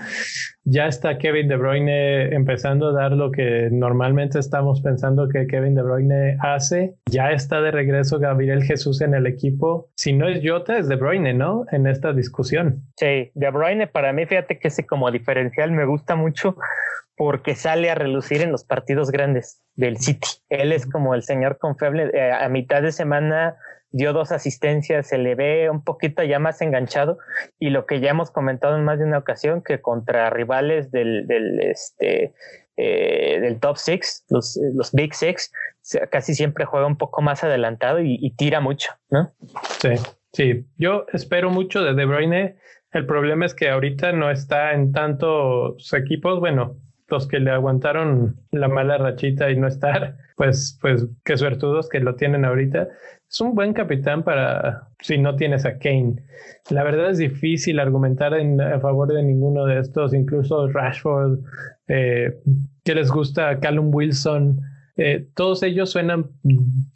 Ya 0.64 0.86
está 0.86 1.18
Kevin 1.18 1.48
De 1.48 1.56
Bruyne 1.56 2.34
empezando 2.34 2.88
a 2.88 2.92
dar 2.92 3.12
lo 3.12 3.30
que 3.30 3.68
normalmente 3.70 4.38
estamos 4.38 4.80
pensando 4.80 5.28
que 5.28 5.46
Kevin 5.46 5.74
De 5.74 5.82
Bruyne 5.82 6.36
hace. 6.40 6.94
Ya 7.10 7.32
está 7.32 7.60
de 7.60 7.70
regreso 7.70 8.18
Gabriel 8.18 8.62
Jesús 8.62 9.00
en 9.02 9.14
el 9.14 9.26
equipo. 9.26 9.90
Si 9.94 10.12
no 10.12 10.28
es 10.28 10.40
Jota, 10.42 10.78
es 10.78 10.88
De 10.88 10.96
Bruyne, 10.96 11.34
¿no? 11.34 11.66
En 11.70 11.86
esta 11.86 12.12
discusión. 12.12 12.82
Sí, 12.96 13.30
De 13.34 13.50
Bruyne 13.50 13.86
para 13.86 14.12
mí, 14.12 14.26
fíjate 14.26 14.58
que 14.58 14.68
ese 14.68 14.86
como 14.86 15.10
diferencial 15.10 15.70
me 15.72 15.84
gusta 15.84 16.16
mucho 16.16 16.56
porque 17.16 17.54
sale 17.54 17.90
a 17.90 17.94
relucir 17.94 18.42
en 18.42 18.50
los 18.50 18.64
partidos 18.64 19.10
grandes 19.10 19.62
del 19.76 19.98
City. 19.98 20.28
Él 20.48 20.72
es 20.72 20.86
como 20.86 21.14
el 21.14 21.22
señor 21.22 21.58
confiable. 21.58 22.10
Eh, 22.12 22.32
a 22.32 22.48
mitad 22.48 22.82
de 22.82 22.92
semana 22.92 23.56
dio 23.94 24.12
dos 24.12 24.32
asistencias, 24.32 25.06
se 25.06 25.18
le 25.18 25.36
ve 25.36 25.70
un 25.70 25.84
poquito 25.84 26.24
ya 26.24 26.40
más 26.40 26.60
enganchado 26.60 27.18
y 27.60 27.70
lo 27.70 27.86
que 27.86 28.00
ya 28.00 28.10
hemos 28.10 28.32
comentado 28.32 28.76
en 28.76 28.84
más 28.84 28.98
de 28.98 29.04
una 29.04 29.18
ocasión 29.18 29.62
que 29.62 29.80
contra 29.80 30.30
rivales 30.30 30.90
del, 30.90 31.28
del 31.28 31.60
este 31.60 32.34
eh, 32.76 33.38
del 33.40 33.60
top 33.60 33.76
six, 33.76 34.24
los, 34.30 34.58
los 34.74 34.90
big 34.90 35.14
six, 35.14 35.52
casi 36.10 36.34
siempre 36.34 36.64
juega 36.64 36.88
un 36.88 36.96
poco 36.96 37.22
más 37.22 37.44
adelantado 37.44 38.00
y, 38.00 38.30
tira 38.36 38.60
mucho, 38.60 38.92
¿no? 39.10 39.32
Sí, 39.80 39.90
sí. 40.32 40.66
Yo 40.76 41.06
espero 41.12 41.50
mucho 41.50 41.84
de 41.84 41.94
De 41.94 42.04
Bruyne. 42.04 42.56
El 42.90 43.06
problema 43.06 43.46
es 43.46 43.54
que 43.54 43.70
ahorita 43.70 44.10
no 44.10 44.28
está 44.28 44.72
en 44.72 44.90
tantos 44.90 45.92
equipos. 45.92 46.40
Bueno, 46.40 46.76
los 47.08 47.28
que 47.28 47.38
le 47.38 47.50
aguantaron 47.50 48.36
la 48.50 48.68
mala 48.68 48.98
rachita 48.98 49.50
y 49.50 49.56
no 49.56 49.66
estar, 49.66 50.16
pues, 50.36 50.78
pues 50.80 51.06
qué 51.24 51.36
suertudos 51.36 51.88
que 51.88 52.00
lo 52.00 52.14
tienen 52.14 52.44
ahorita. 52.44 52.88
Es 53.28 53.40
un 53.40 53.54
buen 53.54 53.72
capitán 53.72 54.22
para 54.22 54.88
si 55.00 55.18
no 55.18 55.36
tienes 55.36 55.66
a 55.66 55.78
Kane. 55.78 56.22
La 56.70 56.84
verdad 56.84 57.10
es 57.10 57.18
difícil 57.18 57.80
argumentar 57.80 58.34
en, 58.34 58.60
a 58.60 58.78
favor 58.80 59.12
de 59.12 59.22
ninguno 59.22 59.66
de 59.66 59.80
estos, 59.80 60.14
incluso 60.14 60.68
Rashford, 60.68 61.40
eh, 61.88 62.38
que 62.84 62.94
les 62.94 63.10
gusta 63.10 63.58
Callum 63.58 63.92
Wilson. 63.92 64.60
Eh, 64.96 65.26
todos 65.34 65.64
ellos 65.64 65.90
suenan 65.90 66.26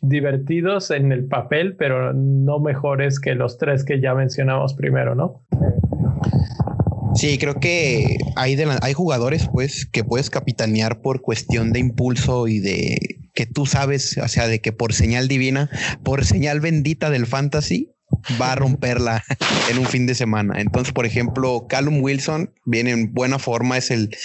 divertidos 0.00 0.92
en 0.92 1.10
el 1.10 1.26
papel, 1.26 1.74
pero 1.76 2.12
no 2.12 2.60
mejores 2.60 3.18
que 3.18 3.34
los 3.34 3.58
tres 3.58 3.84
que 3.84 4.00
ya 4.00 4.14
mencionamos 4.14 4.74
primero, 4.74 5.16
¿no? 5.16 5.42
Sí, 7.18 7.36
creo 7.36 7.58
que 7.58 8.18
hay, 8.36 8.56
hay 8.80 8.92
jugadores 8.92 9.48
pues 9.52 9.86
que 9.86 10.04
puedes 10.04 10.30
capitanear 10.30 11.00
por 11.00 11.20
cuestión 11.20 11.72
de 11.72 11.80
impulso 11.80 12.46
y 12.46 12.60
de 12.60 13.18
que 13.34 13.44
tú 13.44 13.66
sabes, 13.66 14.16
o 14.18 14.28
sea, 14.28 14.46
de 14.46 14.60
que 14.60 14.70
por 14.70 14.94
señal 14.94 15.26
divina, 15.26 15.68
por 16.04 16.24
señal 16.24 16.60
bendita 16.60 17.10
del 17.10 17.26
fantasy, 17.26 17.92
va 18.40 18.52
a 18.52 18.54
romperla 18.54 19.24
en 19.68 19.78
un 19.78 19.86
fin 19.86 20.06
de 20.06 20.14
semana. 20.14 20.60
Entonces, 20.60 20.92
por 20.92 21.06
ejemplo, 21.06 21.66
Callum 21.68 22.00
Wilson 22.02 22.54
viene 22.64 22.92
en 22.92 23.12
buena 23.12 23.40
forma, 23.40 23.76
es 23.76 23.90
el, 23.90 24.16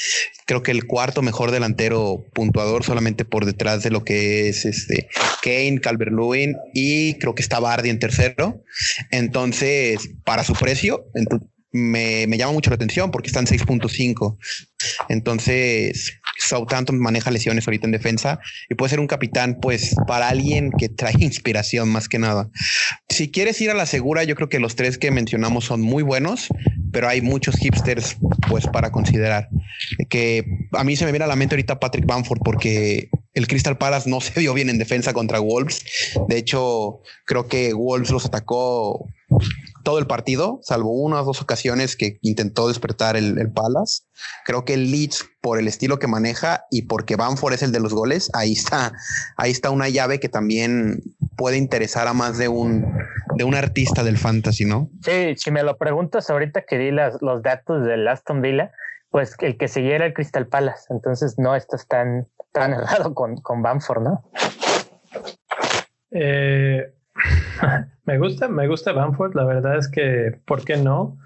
creo 0.46 0.62
que 0.62 0.72
el 0.72 0.86
cuarto 0.86 1.24
mejor 1.24 1.50
delantero 1.50 2.24
puntuador, 2.34 2.84
solamente 2.84 3.26
por 3.26 3.46
detrás 3.46 3.82
de 3.82 3.90
lo 3.90 4.04
que 4.04 4.50
es 4.50 4.66
este 4.66 5.10
Kane, 5.42 5.80
Calvert 5.82 6.12
Lewin 6.12 6.56
y 6.76 7.16
creo 7.16 7.34
que 7.34 7.42
está 7.42 7.60
Bardi 7.60 7.90
en 7.90 7.98
tercero. 7.98 8.64
Entonces, 9.10 10.12
para 10.24 10.44
su 10.44 10.54
precio, 10.54 11.06
me, 11.74 12.28
me, 12.28 12.38
llama 12.38 12.54
mucho 12.54 12.70
la 12.70 12.76
atención 12.76 13.12
porque 13.12 13.28
están 13.28 13.46
6.5. 13.46 14.38
Entonces, 15.10 16.20
Southampton 16.38 17.00
maneja 17.00 17.32
lesiones 17.32 17.68
ahorita 17.68 17.88
en 17.88 17.92
defensa 17.92 18.40
y 18.70 18.76
puede 18.76 18.92
ser 18.92 19.00
un 19.00 19.08
capitán, 19.08 19.58
pues, 19.62 19.96
para 20.08 20.30
alguien 20.30 20.72
que 20.72 20.90
trae 20.90 21.14
inspiración 21.20 21.90
más 21.90 22.08
que 22.08 22.20
nada. 22.20 22.50
Si 23.10 23.32
quieres 23.32 23.60
ir 23.62 23.72
a 23.72 23.74
la 23.74 23.86
segura, 23.86 24.24
yo 24.24 24.36
creo 24.36 24.50
que 24.50 24.60
los 24.60 24.76
tres 24.76 24.98
que 24.98 25.12
mencionamos 25.12 25.66
son 25.66 25.82
muy 25.82 26.04
buenos, 26.04 26.48
pero 26.92 27.10
hay 27.10 27.22
muchos 27.22 27.56
hipsters, 27.56 28.18
pues, 28.48 28.68
para 28.68 28.92
considerar. 28.92 29.50
Que 30.10 30.46
a 30.74 30.84
mí 30.84 30.96
se 30.96 31.06
me 31.06 31.12
viene 31.12 31.26
a 31.26 31.28
la 31.28 31.36
mente 31.36 31.56
ahorita 31.56 31.80
Patrick 31.80 32.06
Bamford 32.06 32.40
porque 32.44 33.10
el 33.34 33.48
Crystal 33.48 33.78
Palace 33.78 34.10
no 34.10 34.22
se 34.22 34.40
vio 34.40 34.54
bien 34.54 34.70
en 34.70 34.78
defensa 34.78 35.14
contra 35.14 35.40
Wolves. 35.40 35.86
De 36.28 36.38
hecho, 36.38 37.02
creo 37.26 37.48
que 37.48 37.74
Wolves 37.74 38.12
los 38.12 38.26
atacó 38.26 39.08
todo 39.84 40.00
el 40.00 40.08
partido, 40.08 40.60
salvo 40.64 40.92
una 40.92 41.22
o 41.22 41.26
dos 41.26 41.42
ocasiones 41.42 41.96
que 41.96 42.18
intentó 42.22 42.68
despertar 42.68 43.16
el, 43.16 43.38
el 43.38 43.52
Palace. 43.52 44.04
Creo 44.46 44.66
que 44.66 44.74
el 44.74 44.92
Leeds, 44.92 45.26
por 45.42 45.60
el 45.60 45.68
estilo 45.68 46.00
que 46.00 46.08
maneja 46.08 46.66
y 46.72 46.84
porque 46.84 47.16
Banford 47.16 47.54
es 47.54 47.64
el 47.64 47.72
de 47.72 47.80
los 47.80 47.94
goles, 47.94 48.32
ahí 48.34 48.54
está, 48.54 48.94
ahí 49.38 49.52
está 49.52 49.70
una 49.70 49.90
llave 49.90 50.20
que 50.20 50.30
también 50.30 51.02
puede 51.36 51.58
interesar 51.58 52.08
a 52.08 52.14
más 52.14 52.38
de 52.38 52.48
un, 52.48 52.86
de 53.36 53.44
un 53.44 53.56
artista 53.56 54.04
del 54.04 54.18
fantasy, 54.18 54.66
¿no? 54.66 54.90
Sí, 55.04 55.36
si 55.36 55.52
me 55.52 55.64
lo 55.64 55.78
preguntas 55.78 56.30
ahorita 56.30 56.62
que 56.62 56.78
di 56.78 56.92
las, 56.92 57.22
los 57.22 57.44
datos 57.44 57.86
del 57.86 58.08
Aston 58.08 58.42
Villa, 58.42 58.72
pues 59.10 59.36
el 59.40 59.58
que 59.58 59.68
seguía 59.68 59.96
era 59.96 60.06
el 60.06 60.14
Crystal 60.14 60.48
Palace, 60.48 60.86
entonces 60.90 61.36
no 61.38 61.56
estás 61.56 61.88
tan, 61.88 62.28
tan 62.52 62.74
errado 62.74 63.14
con, 63.14 63.38
con 63.38 63.62
Banford, 63.62 64.02
¿no? 64.02 64.24
Eh, 66.12 66.94
me 68.14 68.20
gusta, 68.20 68.48
me 68.48 68.68
gusta 68.68 68.92
Bamford. 68.92 69.34
La 69.34 69.44
verdad 69.44 69.78
es 69.78 69.88
que, 69.88 70.40
¿por 70.46 70.64
qué 70.64 70.78
no? 70.78 71.18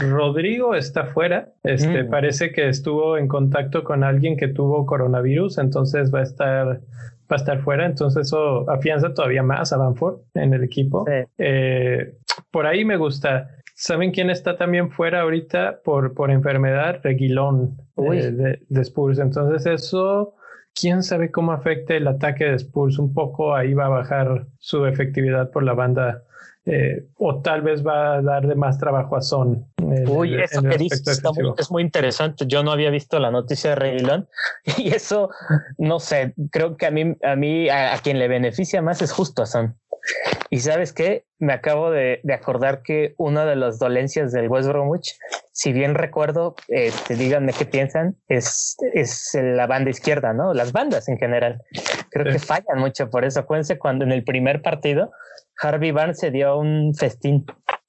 Rodrigo 0.00 0.74
está 0.74 1.06
fuera. 1.06 1.48
Este 1.62 2.04
mm. 2.04 2.10
parece 2.10 2.52
que 2.52 2.68
estuvo 2.68 3.16
en 3.16 3.26
contacto 3.26 3.84
con 3.84 4.04
alguien 4.04 4.36
que 4.36 4.48
tuvo 4.48 4.84
coronavirus, 4.84 5.56
entonces 5.58 6.12
va 6.14 6.20
a 6.20 6.24
estar, 6.24 6.66
va 6.66 7.30
a 7.30 7.36
estar 7.36 7.60
fuera. 7.60 7.86
Entonces 7.86 8.26
eso 8.26 8.68
afianza 8.70 9.14
todavía 9.14 9.42
más 9.42 9.72
a 9.72 9.78
Bamford 9.78 10.18
en 10.34 10.52
el 10.52 10.62
equipo. 10.62 11.06
Eh, 11.38 12.14
por 12.50 12.66
ahí 12.66 12.84
me 12.84 12.98
gusta. 12.98 13.48
¿Saben 13.74 14.10
quién 14.10 14.28
está 14.28 14.58
también 14.58 14.90
fuera 14.90 15.22
ahorita 15.22 15.80
por, 15.84 16.12
por 16.12 16.30
enfermedad? 16.30 17.00
Reguilón 17.02 17.78
eh, 17.96 18.30
de, 18.30 18.58
de 18.68 18.80
Spurs. 18.82 19.18
Entonces 19.18 19.64
eso 19.66 20.34
quién 20.78 21.02
sabe 21.02 21.30
cómo 21.30 21.52
afecte 21.52 21.96
el 21.96 22.06
ataque 22.06 22.44
de 22.44 22.56
Spurs. 22.56 22.98
Un 22.98 23.12
poco 23.14 23.54
ahí 23.54 23.72
va 23.72 23.86
a 23.86 23.90
bajar 23.90 24.46
su 24.58 24.84
efectividad 24.86 25.50
por 25.50 25.62
la 25.62 25.72
banda. 25.72 26.22
Eh, 26.68 27.06
o 27.18 27.40
tal 27.42 27.62
vez 27.62 27.86
va 27.86 28.16
a 28.16 28.22
dar 28.22 28.44
de 28.44 28.56
más 28.56 28.76
trabajo 28.76 29.16
a 29.16 29.22
Son. 29.22 29.64
Uy, 30.08 30.34
eso 30.34 30.60
que 30.62 30.76
dices 30.76 31.22
es 31.58 31.70
muy 31.70 31.82
interesante. 31.82 32.44
Yo 32.48 32.64
no 32.64 32.72
había 32.72 32.90
visto 32.90 33.20
la 33.20 33.30
noticia 33.30 33.70
de 33.70 33.76
Reguilón 33.76 34.28
y 34.76 34.88
eso, 34.88 35.30
no 35.78 36.00
sé, 36.00 36.34
creo 36.50 36.76
que 36.76 36.86
a 36.86 36.90
mí, 36.90 37.16
a 37.22 37.36
mí, 37.36 37.68
a, 37.68 37.96
quien 38.02 38.18
le 38.18 38.26
beneficia 38.26 38.82
más 38.82 39.00
es 39.00 39.12
justo 39.12 39.42
a 39.42 39.46
Son. 39.46 39.76
Y 40.50 40.60
sabes 40.60 40.92
qué, 40.92 41.24
me 41.38 41.52
acabo 41.52 41.90
de, 41.90 42.20
acordar 42.32 42.82
que 42.82 43.14
una 43.18 43.44
de 43.44 43.56
las 43.56 43.78
dolencias 43.78 44.32
del 44.32 44.48
West 44.48 44.68
Bromwich, 44.68 45.18
si 45.52 45.72
bien 45.72 45.94
recuerdo, 45.94 46.54
este, 46.68 47.16
díganme 47.16 47.52
qué 47.52 47.66
piensan, 47.66 48.16
es, 48.28 48.76
es 48.94 49.36
la 49.40 49.66
banda 49.66 49.90
izquierda, 49.90 50.32
¿no? 50.32 50.54
Las 50.54 50.72
bandas 50.72 51.08
en 51.08 51.18
general. 51.18 51.62
Creo 52.10 52.32
que 52.32 52.38
fallan 52.38 52.78
mucho 52.78 53.10
por 53.10 53.24
eso. 53.24 53.40
Acuérdense 53.40 53.78
cuando 53.78 54.04
en 54.04 54.12
el 54.12 54.24
primer 54.24 54.62
partido 54.62 55.10
Harvey 55.60 55.90
Barnes 55.90 56.18
se 56.18 56.30
dio 56.30 56.58
un 56.58 56.94
festín. 56.94 57.44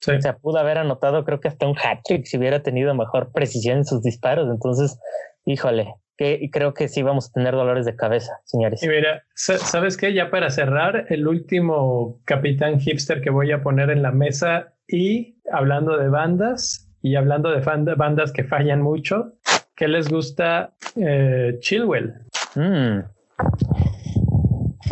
O 0.06 0.20
sea, 0.20 0.36
pudo 0.36 0.58
haber 0.58 0.78
anotado 0.78 1.24
creo 1.24 1.40
que 1.40 1.48
hasta 1.48 1.66
un 1.66 1.76
hat-trick 1.76 2.24
si 2.24 2.38
hubiera 2.38 2.62
tenido 2.62 2.94
mejor 2.94 3.32
precisión 3.32 3.78
en 3.78 3.84
sus 3.84 4.02
disparos. 4.02 4.48
Entonces, 4.50 4.98
híjole, 5.44 5.94
que 6.18 6.50
creo 6.52 6.74
que 6.74 6.88
sí 6.88 7.02
vamos 7.02 7.28
a 7.28 7.32
tener 7.32 7.54
dolores 7.54 7.86
de 7.86 7.94
cabeza, 7.94 8.40
señores. 8.44 8.82
Y 8.82 8.88
mira, 8.88 9.22
¿sabes 9.34 9.96
qué? 9.96 10.12
Ya 10.12 10.30
para 10.30 10.50
cerrar, 10.50 11.06
el 11.10 11.28
último 11.28 12.20
capitán 12.24 12.80
hipster 12.80 13.22
que 13.22 13.30
voy 13.30 13.52
a 13.52 13.62
poner 13.62 13.88
en 13.90 14.02
la 14.02 14.10
mesa 14.10 14.74
y 14.88 15.38
hablando 15.52 15.96
de 15.96 16.08
bandas 16.08 16.90
y 17.02 17.14
hablando 17.14 17.50
de 17.52 17.60
bandas 17.94 18.32
que 18.32 18.42
fallan 18.42 18.82
mucho, 18.82 19.34
¿qué 19.76 19.86
les 19.86 20.08
gusta 20.08 20.74
eh, 20.96 21.56
Chilwell? 21.60 22.14
Mm. 22.56 22.98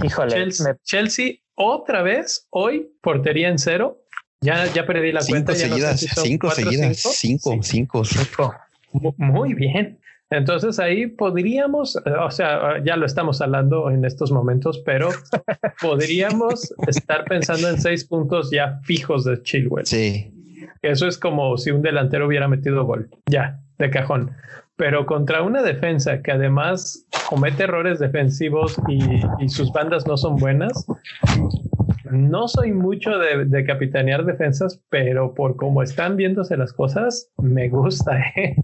Híjole. 0.05 0.49
Chelsea, 0.85 1.33
otra 1.57 2.03
vez, 2.03 2.47
hoy, 2.51 2.93
portería 3.03 3.49
en 3.49 3.59
cero. 3.59 3.99
Ya, 4.41 4.73
ya 4.73 4.87
perdí 4.87 5.11
la 5.11 5.23
cuenta. 5.29 5.55
Seguidas, 5.57 5.99
cinco 6.23 6.51
seguidas, 6.51 6.99
cinco, 6.99 7.59
cinco, 7.63 8.05
cinco. 8.05 8.55
Muy 9.17 9.55
bien. 9.55 9.99
Entonces 10.31 10.81
ahí 10.81 11.07
podríamos, 11.07 11.97
o 11.97 12.31
sea, 12.31 12.83
ya 12.85 12.97
lo 12.97 13.07
estamos 13.07 13.41
hablando 13.41 13.91
en 13.91 14.05
estos 14.05 14.33
momentos, 14.33 14.83
pero 14.85 15.11
podríamos 15.81 16.75
estar 16.89 17.25
pensando 17.25 17.69
en 17.69 17.81
seis 17.81 18.05
puntos 18.05 18.51
ya 18.51 18.81
fijos 18.83 19.25
de 19.25 19.43
Chilwell. 19.43 19.87
Sí. 19.87 20.33
Eso 20.83 21.07
es 21.07 21.17
como 21.17 21.57
si 21.57 21.71
un 21.71 21.83
delantero 21.83 22.27
hubiera 22.27 22.49
metido 22.49 22.85
gol, 22.85 23.09
ya, 23.27 23.61
de 23.79 23.91
cajón. 23.91 24.33
Pero 24.77 25.07
contra 25.07 25.43
una 25.43 25.63
defensa 25.63 26.21
que 26.23 26.33
además 26.33 27.07
comete 27.29 27.63
errores 27.63 27.99
defensivos 27.99 28.77
y, 28.89 28.99
y 29.43 29.49
sus 29.49 29.73
bandas 29.73 30.07
no 30.07 30.17
son 30.17 30.37
buenas, 30.37 30.87
no 32.11 32.49
soy 32.49 32.73
mucho 32.73 33.11
de, 33.19 33.65
capitanear 33.65 34.25
defensas, 34.25 34.83
pero 34.89 35.35
por 35.35 35.57
cómo 35.57 35.83
están 35.83 36.17
viéndose 36.17 36.57
las 36.57 36.73
cosas, 36.73 37.31
me 37.39 37.69
gusta. 37.69 38.19
¿eh? 38.37 38.57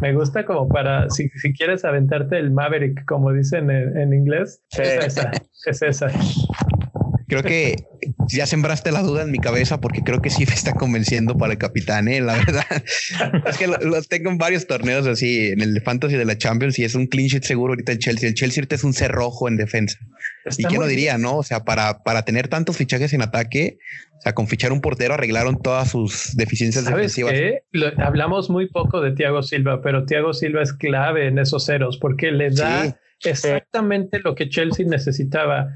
Me 0.00 0.14
gusta 0.14 0.44
como 0.46 0.68
para, 0.68 1.10
si, 1.10 1.30
quieres 1.54 1.84
aventarte 1.84 2.38
el 2.38 2.50
Maverick, 2.50 3.04
como 3.06 3.32
dicen 3.32 3.70
en, 3.70 4.12
inglés, 4.12 4.62
es 4.72 5.06
esa, 5.06 5.30
es 5.66 5.82
esa. 5.82 6.10
Creo 7.30 7.44
que 7.44 7.76
ya 8.28 8.44
sembraste 8.44 8.90
la 8.90 9.02
duda 9.02 9.22
en 9.22 9.30
mi 9.30 9.38
cabeza 9.38 9.80
porque 9.80 10.02
creo 10.02 10.20
que 10.20 10.30
sí 10.30 10.44
me 10.46 10.54
está 10.54 10.72
convenciendo 10.72 11.38
para 11.38 11.52
el 11.52 11.58
capitán, 11.58 12.08
¿eh? 12.08 12.20
la 12.20 12.36
verdad. 12.36 12.64
es 13.46 13.56
que 13.56 13.68
lo, 13.68 14.02
tengo 14.02 14.30
en 14.30 14.38
varios 14.38 14.66
torneos 14.66 15.06
así, 15.06 15.48
en 15.48 15.60
el 15.60 15.80
Fantasy 15.80 16.16
de 16.16 16.24
la 16.24 16.36
Champions 16.36 16.78
y 16.80 16.84
es 16.84 16.96
un 16.96 17.06
clean 17.06 17.28
sheet 17.28 17.44
seguro 17.44 17.74
ahorita 17.74 17.92
el 17.92 17.98
Chelsea. 17.98 18.28
El 18.28 18.34
Chelsea 18.34 18.62
ahorita 18.62 18.74
es 18.74 18.84
un 18.84 18.94
cerrojo 18.94 19.46
en 19.46 19.56
defensa. 19.56 19.96
¿Y 20.56 20.64
quién 20.64 20.80
lo 20.80 20.86
diría, 20.86 21.18
no? 21.18 21.36
O 21.36 21.42
sea, 21.42 21.64
para, 21.64 22.02
para 22.02 22.24
tener 22.24 22.48
tantos 22.48 22.76
fichajes 22.76 23.12
en 23.12 23.22
ataque, 23.22 23.78
o 24.18 24.20
sea, 24.22 24.34
con 24.34 24.48
fichar 24.48 24.72
un 24.72 24.80
portero 24.80 25.14
arreglaron 25.14 25.60
todas 25.60 25.90
sus 25.90 26.36
deficiencias 26.36 26.84
¿Sabes 26.84 27.14
defensivas. 27.14 27.32
Qué? 27.32 27.62
hablamos 27.98 28.50
muy 28.50 28.68
poco 28.68 29.00
de 29.00 29.12
Thiago 29.12 29.42
Silva, 29.42 29.80
pero 29.82 30.04
Thiago 30.04 30.32
Silva 30.32 30.62
es 30.62 30.72
clave 30.72 31.26
en 31.26 31.38
esos 31.38 31.66
ceros 31.66 31.98
porque 31.98 32.30
le 32.30 32.50
da 32.50 32.96
exactamente 33.24 34.20
lo 34.20 34.34
que 34.34 34.48
Chelsea 34.48 34.86
necesitaba 34.86 35.68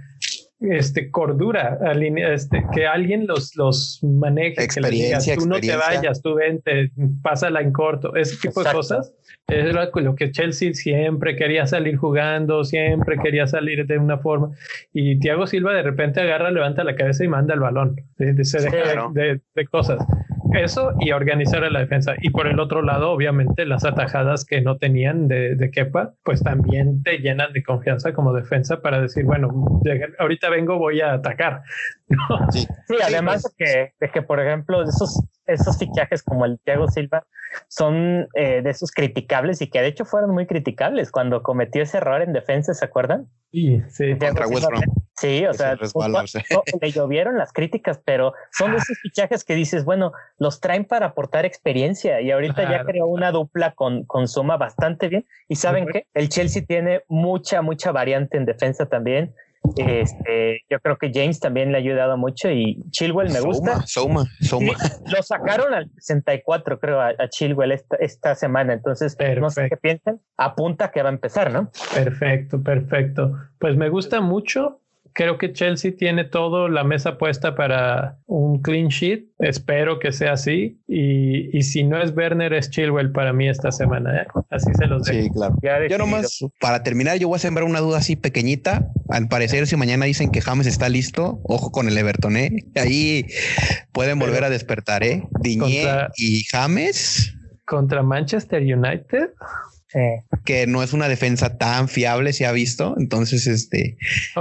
este, 0.60 1.10
cordura, 1.10 1.78
este, 2.16 2.64
que 2.72 2.86
alguien 2.86 3.26
los, 3.26 3.54
los 3.56 4.00
maneje, 4.02 4.66
que 4.68 4.80
le 4.80 4.90
digas, 4.90 5.26
tú 5.36 5.46
no 5.46 5.60
te 5.60 5.76
vayas, 5.76 6.22
tú 6.22 6.34
vente, 6.34 6.90
pásala 7.22 7.60
en 7.60 7.72
corto, 7.72 8.14
ese 8.16 8.36
tipo 8.36 8.62
de 8.62 8.72
cosas. 8.72 9.12
Es 9.46 9.74
lo 9.74 10.14
que 10.14 10.30
Chelsea 10.30 10.72
siempre 10.72 11.36
quería 11.36 11.66
salir 11.66 11.96
jugando, 11.96 12.64
siempre 12.64 13.18
quería 13.18 13.46
salir 13.46 13.86
de 13.86 13.98
una 13.98 14.18
forma. 14.18 14.50
Y 14.92 15.18
Thiago 15.18 15.46
Silva 15.46 15.74
de 15.74 15.82
repente 15.82 16.20
agarra, 16.20 16.50
levanta 16.50 16.82
la 16.82 16.96
cabeza 16.96 17.24
y 17.24 17.28
manda 17.28 17.54
el 17.54 17.60
balón. 17.60 17.96
De, 18.16 18.32
de, 18.32 19.40
de 19.54 19.66
cosas. 19.66 19.98
Eso 20.56 20.92
y 21.00 21.12
organizar 21.12 21.64
a 21.64 21.70
la 21.70 21.80
defensa. 21.80 22.14
Y 22.20 22.30
por 22.30 22.46
el 22.46 22.60
otro 22.60 22.82
lado, 22.82 23.10
obviamente, 23.10 23.66
las 23.66 23.84
atajadas 23.84 24.44
que 24.44 24.60
no 24.60 24.76
tenían 24.76 25.28
de, 25.28 25.54
de 25.56 25.70
Kepa, 25.70 26.14
pues 26.22 26.42
también 26.42 27.02
te 27.02 27.18
llenan 27.18 27.52
de 27.52 27.62
confianza 27.62 28.12
como 28.12 28.32
defensa 28.32 28.80
para 28.80 29.00
decir, 29.00 29.24
bueno, 29.24 29.80
ahorita 30.18 30.50
vengo, 30.50 30.78
voy 30.78 31.00
a 31.00 31.14
atacar. 31.14 31.62
Sí, 32.52 32.66
además 33.02 33.42
pues. 33.42 33.56
de, 33.56 33.64
que, 33.64 33.92
de 33.98 34.12
que, 34.12 34.22
por 34.22 34.38
ejemplo, 34.38 34.82
esos, 34.82 35.24
esos 35.46 35.78
fichajes 35.78 36.22
como 36.22 36.44
el 36.44 36.58
Thiago 36.60 36.88
Silva 36.88 37.26
son 37.68 38.28
eh, 38.34 38.62
de 38.62 38.70
esos 38.70 38.90
criticables 38.90 39.60
y 39.62 39.68
que 39.68 39.80
de 39.80 39.88
hecho 39.88 40.04
fueron 40.04 40.30
muy 40.32 40.46
criticables 40.46 41.10
cuando 41.10 41.42
cometió 41.42 41.82
ese 41.82 41.98
error 41.98 42.22
en 42.22 42.32
defensa, 42.32 42.74
¿se 42.74 42.84
acuerdan? 42.84 43.28
Sí, 43.52 43.80
sí. 43.88 44.14
Sí, 45.16 45.46
o 45.46 45.54
sea, 45.54 45.78
le 46.80 46.90
llovieron 46.90 47.38
las 47.38 47.52
críticas, 47.52 48.00
pero 48.04 48.34
son 48.50 48.72
de 48.72 48.78
esos 48.78 48.98
fichajes 48.98 49.44
que 49.44 49.54
dices, 49.54 49.84
bueno, 49.84 50.12
los 50.38 50.60
traen 50.60 50.84
para 50.84 51.06
aportar 51.06 51.44
experiencia 51.44 52.20
y 52.20 52.32
ahorita 52.32 52.68
ya 52.68 52.84
creó 52.84 53.06
una 53.06 53.30
dupla 53.30 53.72
con, 53.72 54.04
con 54.06 54.26
Suma 54.26 54.56
bastante 54.56 55.06
bien. 55.06 55.24
Y 55.46 55.54
saben 55.54 55.86
que 55.86 56.08
el 56.14 56.28
Chelsea 56.28 56.64
tiene 56.66 57.02
mucha, 57.06 57.62
mucha 57.62 57.92
variante 57.92 58.36
en 58.36 58.44
defensa 58.44 58.86
también. 58.86 59.34
Este, 59.76 60.62
yo 60.68 60.78
creo 60.80 60.96
que 60.98 61.10
James 61.12 61.40
también 61.40 61.72
le 61.72 61.78
ha 61.78 61.80
ayudado 61.80 62.16
mucho 62.16 62.50
y 62.50 62.82
Chilwell 62.90 63.32
me 63.32 63.40
gusta. 63.40 63.82
Soma, 63.86 64.24
Soma. 64.40 64.74
lo 65.06 65.22
sacaron 65.22 65.74
al 65.74 65.90
64, 65.98 66.78
creo, 66.78 67.00
a, 67.00 67.14
Chilwell 67.28 67.72
esta, 67.72 67.96
esta, 67.96 68.34
semana. 68.34 68.72
Entonces, 68.72 69.16
no 69.40 69.50
sé 69.50 69.68
qué 69.68 69.76
piensan. 69.76 70.20
Apunta 70.36 70.90
que 70.90 71.02
va 71.02 71.08
a 71.08 71.12
empezar, 71.12 71.52
¿no? 71.52 71.70
Perfecto, 71.94 72.62
perfecto. 72.62 73.32
Pues 73.58 73.76
me 73.76 73.88
gusta 73.88 74.20
mucho 74.20 74.80
creo 75.14 75.38
que 75.38 75.52
Chelsea 75.52 75.92
tiene 75.96 76.24
todo 76.24 76.68
la 76.68 76.84
mesa 76.84 77.16
puesta 77.16 77.54
para 77.54 78.18
un 78.26 78.60
clean 78.60 78.88
sheet. 78.88 79.24
Espero 79.38 79.98
que 79.98 80.12
sea 80.12 80.32
así. 80.32 80.80
Y, 80.86 81.56
y 81.56 81.62
si 81.62 81.84
no 81.84 82.02
es 82.02 82.14
Werner, 82.14 82.52
es 82.52 82.68
Chilwell 82.70 83.12
para 83.12 83.32
mí 83.32 83.48
esta 83.48 83.72
semana. 83.72 84.22
¿eh? 84.22 84.26
Así 84.50 84.70
se 84.76 84.86
los 84.86 85.04
dejo. 85.04 85.22
Sí, 85.22 85.30
claro. 85.30 85.56
Yo 85.88 85.98
nomás, 85.98 86.40
para 86.60 86.82
terminar, 86.82 87.18
yo 87.18 87.28
voy 87.28 87.36
a 87.36 87.38
sembrar 87.38 87.64
una 87.64 87.80
duda 87.80 87.98
así 87.98 88.16
pequeñita. 88.16 88.88
Al 89.08 89.28
parecer, 89.28 89.66
si 89.66 89.76
mañana 89.76 90.04
dicen 90.04 90.30
que 90.30 90.40
James 90.40 90.66
está 90.66 90.88
listo, 90.88 91.40
ojo 91.44 91.70
con 91.70 91.88
el 91.88 91.96
Everton, 91.96 92.36
¿eh? 92.36 92.64
Ahí 92.74 93.26
pueden 93.92 94.18
volver 94.18 94.44
a 94.44 94.50
despertar, 94.50 95.04
¿eh? 95.04 95.22
Diñé 95.40 95.86
y 96.16 96.42
James. 96.50 97.32
Contra 97.66 98.02
Manchester 98.02 98.62
United 98.62 99.30
que 100.44 100.66
no 100.66 100.82
es 100.82 100.92
una 100.92 101.08
defensa 101.08 101.56
tan 101.56 101.88
fiable, 101.88 102.32
se 102.32 102.46
ha 102.46 102.52
visto. 102.52 102.94
Entonces, 102.98 103.46
este, 103.46 103.96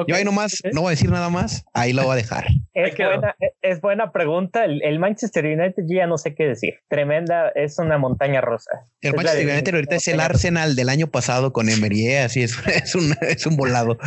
yo 0.08 0.16
ahí 0.16 0.24
nomás, 0.24 0.62
no 0.74 0.82
voy 0.82 0.89
a 0.89 0.92
decir 0.92 1.12
nada 1.12 1.30
más, 1.30 1.66
ahí 1.74 1.94
lo 1.94 2.04
voy 2.04 2.13
a 2.13 2.16
dejar. 2.16 2.46
Es, 2.74 3.82
buena, 3.82 4.12
pregunta. 4.12 4.66
El, 4.66 5.00
Manchester 5.00 5.46
United, 5.46 5.84
ya 5.88 6.08
no 6.08 6.18
sé 6.18 6.34
qué 6.34 6.48
decir. 6.48 6.76
Tremenda, 6.88 7.50
es 7.50 7.78
una 7.78 7.98
montaña 7.98 8.42
rosa. 8.42 8.88
El 9.02 9.13
Manchester 9.13 9.48
United 9.48 9.76
ahorita 9.76 9.96
es 9.96 10.08
el 10.08 10.20
Arsenal 10.20 10.76
del 10.76 10.89
año 10.89 11.08
pasado 11.08 11.54
con 11.54 11.70
Emery, 11.70 12.08
¿eh? 12.08 12.20
así 12.20 12.42
es, 12.42 12.58
es 12.68 12.96
un, 12.96 13.13
es 13.22 13.46
un 13.46 13.56
volado. 13.56 13.98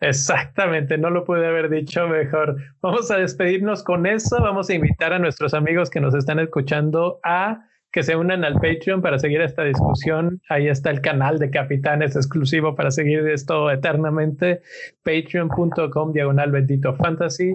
Exactamente, 0.00 0.98
no 0.98 1.10
lo 1.10 1.24
pude 1.24 1.46
haber 1.46 1.70
dicho 1.70 2.08
mejor. 2.08 2.56
Vamos 2.80 3.10
a 3.10 3.16
despedirnos 3.16 3.82
con 3.82 4.06
eso. 4.06 4.40
Vamos 4.40 4.70
a 4.70 4.74
invitar 4.74 5.12
a 5.12 5.18
nuestros 5.18 5.54
amigos 5.54 5.90
que 5.90 6.00
nos 6.00 6.14
están 6.14 6.40
escuchando 6.40 7.20
a 7.22 7.68
que 7.94 8.02
se 8.02 8.16
unan 8.16 8.44
al 8.44 8.54
Patreon 8.54 9.00
para 9.02 9.20
seguir 9.20 9.40
esta 9.40 9.62
discusión. 9.62 10.40
Ahí 10.48 10.66
está 10.66 10.90
el 10.90 11.00
canal 11.00 11.38
de 11.38 11.48
Capitanes 11.50 12.16
exclusivo 12.16 12.74
para 12.74 12.90
seguir 12.90 13.20
esto 13.28 13.70
eternamente. 13.70 14.62
Patreon.com 15.04 16.12
diagonal 16.12 16.50
bendito 16.50 16.92
fantasy. 16.96 17.54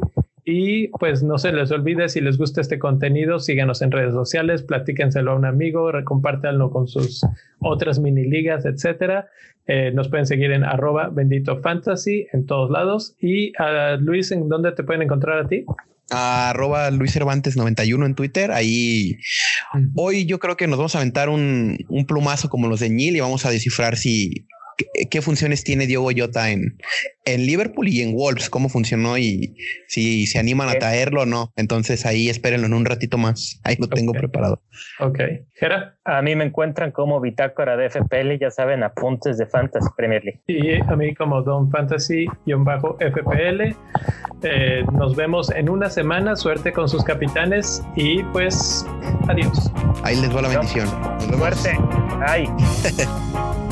Y 0.51 0.87
pues 0.87 1.21
no 1.21 1.37
se 1.37 1.51
les 1.51 1.69
olvide, 1.69 2.09
si 2.09 2.21
les 2.21 2.39
gusta 2.39 2.59
este 2.59 2.79
contenido, 2.79 3.37
síganos 3.37 3.83
en 3.83 3.91
redes 3.91 4.13
sociales, 4.13 4.63
platíquenselo 4.63 5.31
a 5.31 5.35
un 5.35 5.45
amigo, 5.45 5.91
recompártanlo 5.91 6.71
con 6.71 6.87
sus 6.87 7.23
otras 7.59 7.99
mini 7.99 8.25
ligas, 8.25 8.65
etcétera. 8.65 9.27
Eh, 9.67 9.91
nos 9.93 10.09
pueden 10.09 10.25
seguir 10.25 10.51
en 10.51 10.63
arroba 10.63 11.09
bendito 11.09 11.61
fantasy 11.61 12.25
en 12.33 12.47
todos 12.47 12.71
lados. 12.71 13.15
Y 13.21 13.53
a 13.61 13.97
Luis, 13.97 14.31
¿en 14.31 14.49
dónde 14.49 14.71
te 14.71 14.83
pueden 14.83 15.03
encontrar 15.03 15.37
a 15.37 15.47
ti? 15.47 15.65
arroba 16.11 16.89
Luis 16.89 17.11
Cervantes 17.11 17.55
91 17.55 18.07
en 18.07 18.15
Twitter. 18.15 18.51
Ahí 18.51 19.17
hoy 19.93 20.25
yo 20.25 20.39
creo 20.39 20.57
que 20.57 20.65
nos 20.65 20.79
vamos 20.79 20.95
a 20.95 20.97
aventar 20.97 21.29
un, 21.29 21.77
un 21.87 22.07
plumazo 22.07 22.49
como 22.49 22.67
los 22.67 22.79
de 22.79 22.89
Ñil 22.89 23.15
y 23.15 23.19
vamos 23.19 23.45
a 23.45 23.51
descifrar 23.51 23.97
si 23.97 24.47
qué, 25.09 25.21
funciones 25.21 25.63
tiene 25.63 25.87
Diego 25.87 26.09
Jota 26.15 26.51
en, 26.51 26.77
en 27.25 27.45
Liverpool 27.45 27.87
y 27.87 28.01
en 28.01 28.13
Wolves, 28.13 28.49
cómo 28.49 28.69
funcionó 28.69 29.17
y 29.17 29.55
si 29.87 30.25
se 30.27 30.39
animan 30.39 30.69
a 30.69 30.75
traerlo 30.75 31.23
o 31.23 31.25
no. 31.25 31.51
Entonces 31.55 32.05
ahí 32.05 32.29
espérenlo 32.29 32.67
en 32.67 32.73
un 32.73 32.85
ratito 32.85 33.17
más. 33.17 33.59
Ahí 33.63 33.75
lo 33.79 33.87
tengo 33.87 34.13
preparado. 34.13 34.61
Ok. 34.99 35.19
Gera. 35.55 35.97
A 36.05 36.21
mí 36.21 36.35
me 36.35 36.45
encuentran 36.45 36.91
como 36.91 37.21
bitácora 37.21 37.77
de 37.77 37.89
FPL, 37.89 38.39
ya 38.39 38.49
saben, 38.49 38.83
apuntes 38.83 39.37
de 39.37 39.45
Fantasy 39.45 39.87
Premier 39.95 40.23
League. 40.23 40.41
Y 40.47 40.81
a 40.81 40.95
mí 40.95 41.13
como 41.13 41.41
Don 41.41 41.69
Fantasy-FPL. 41.69 43.75
Eh, 44.41 44.83
nos 44.93 45.15
vemos 45.15 45.51
en 45.51 45.69
una 45.69 45.89
semana. 45.89 46.35
Suerte 46.35 46.71
con 46.71 46.89
sus 46.89 47.03
capitanes 47.03 47.83
y 47.95 48.23
pues 48.23 48.85
adiós. 49.27 49.71
Ahí 50.03 50.15
les 50.15 50.35
va 50.35 50.41
la 50.41 50.49
bendición. 50.49 50.87
Suerte. 51.37 51.77
Ay. 52.25 52.45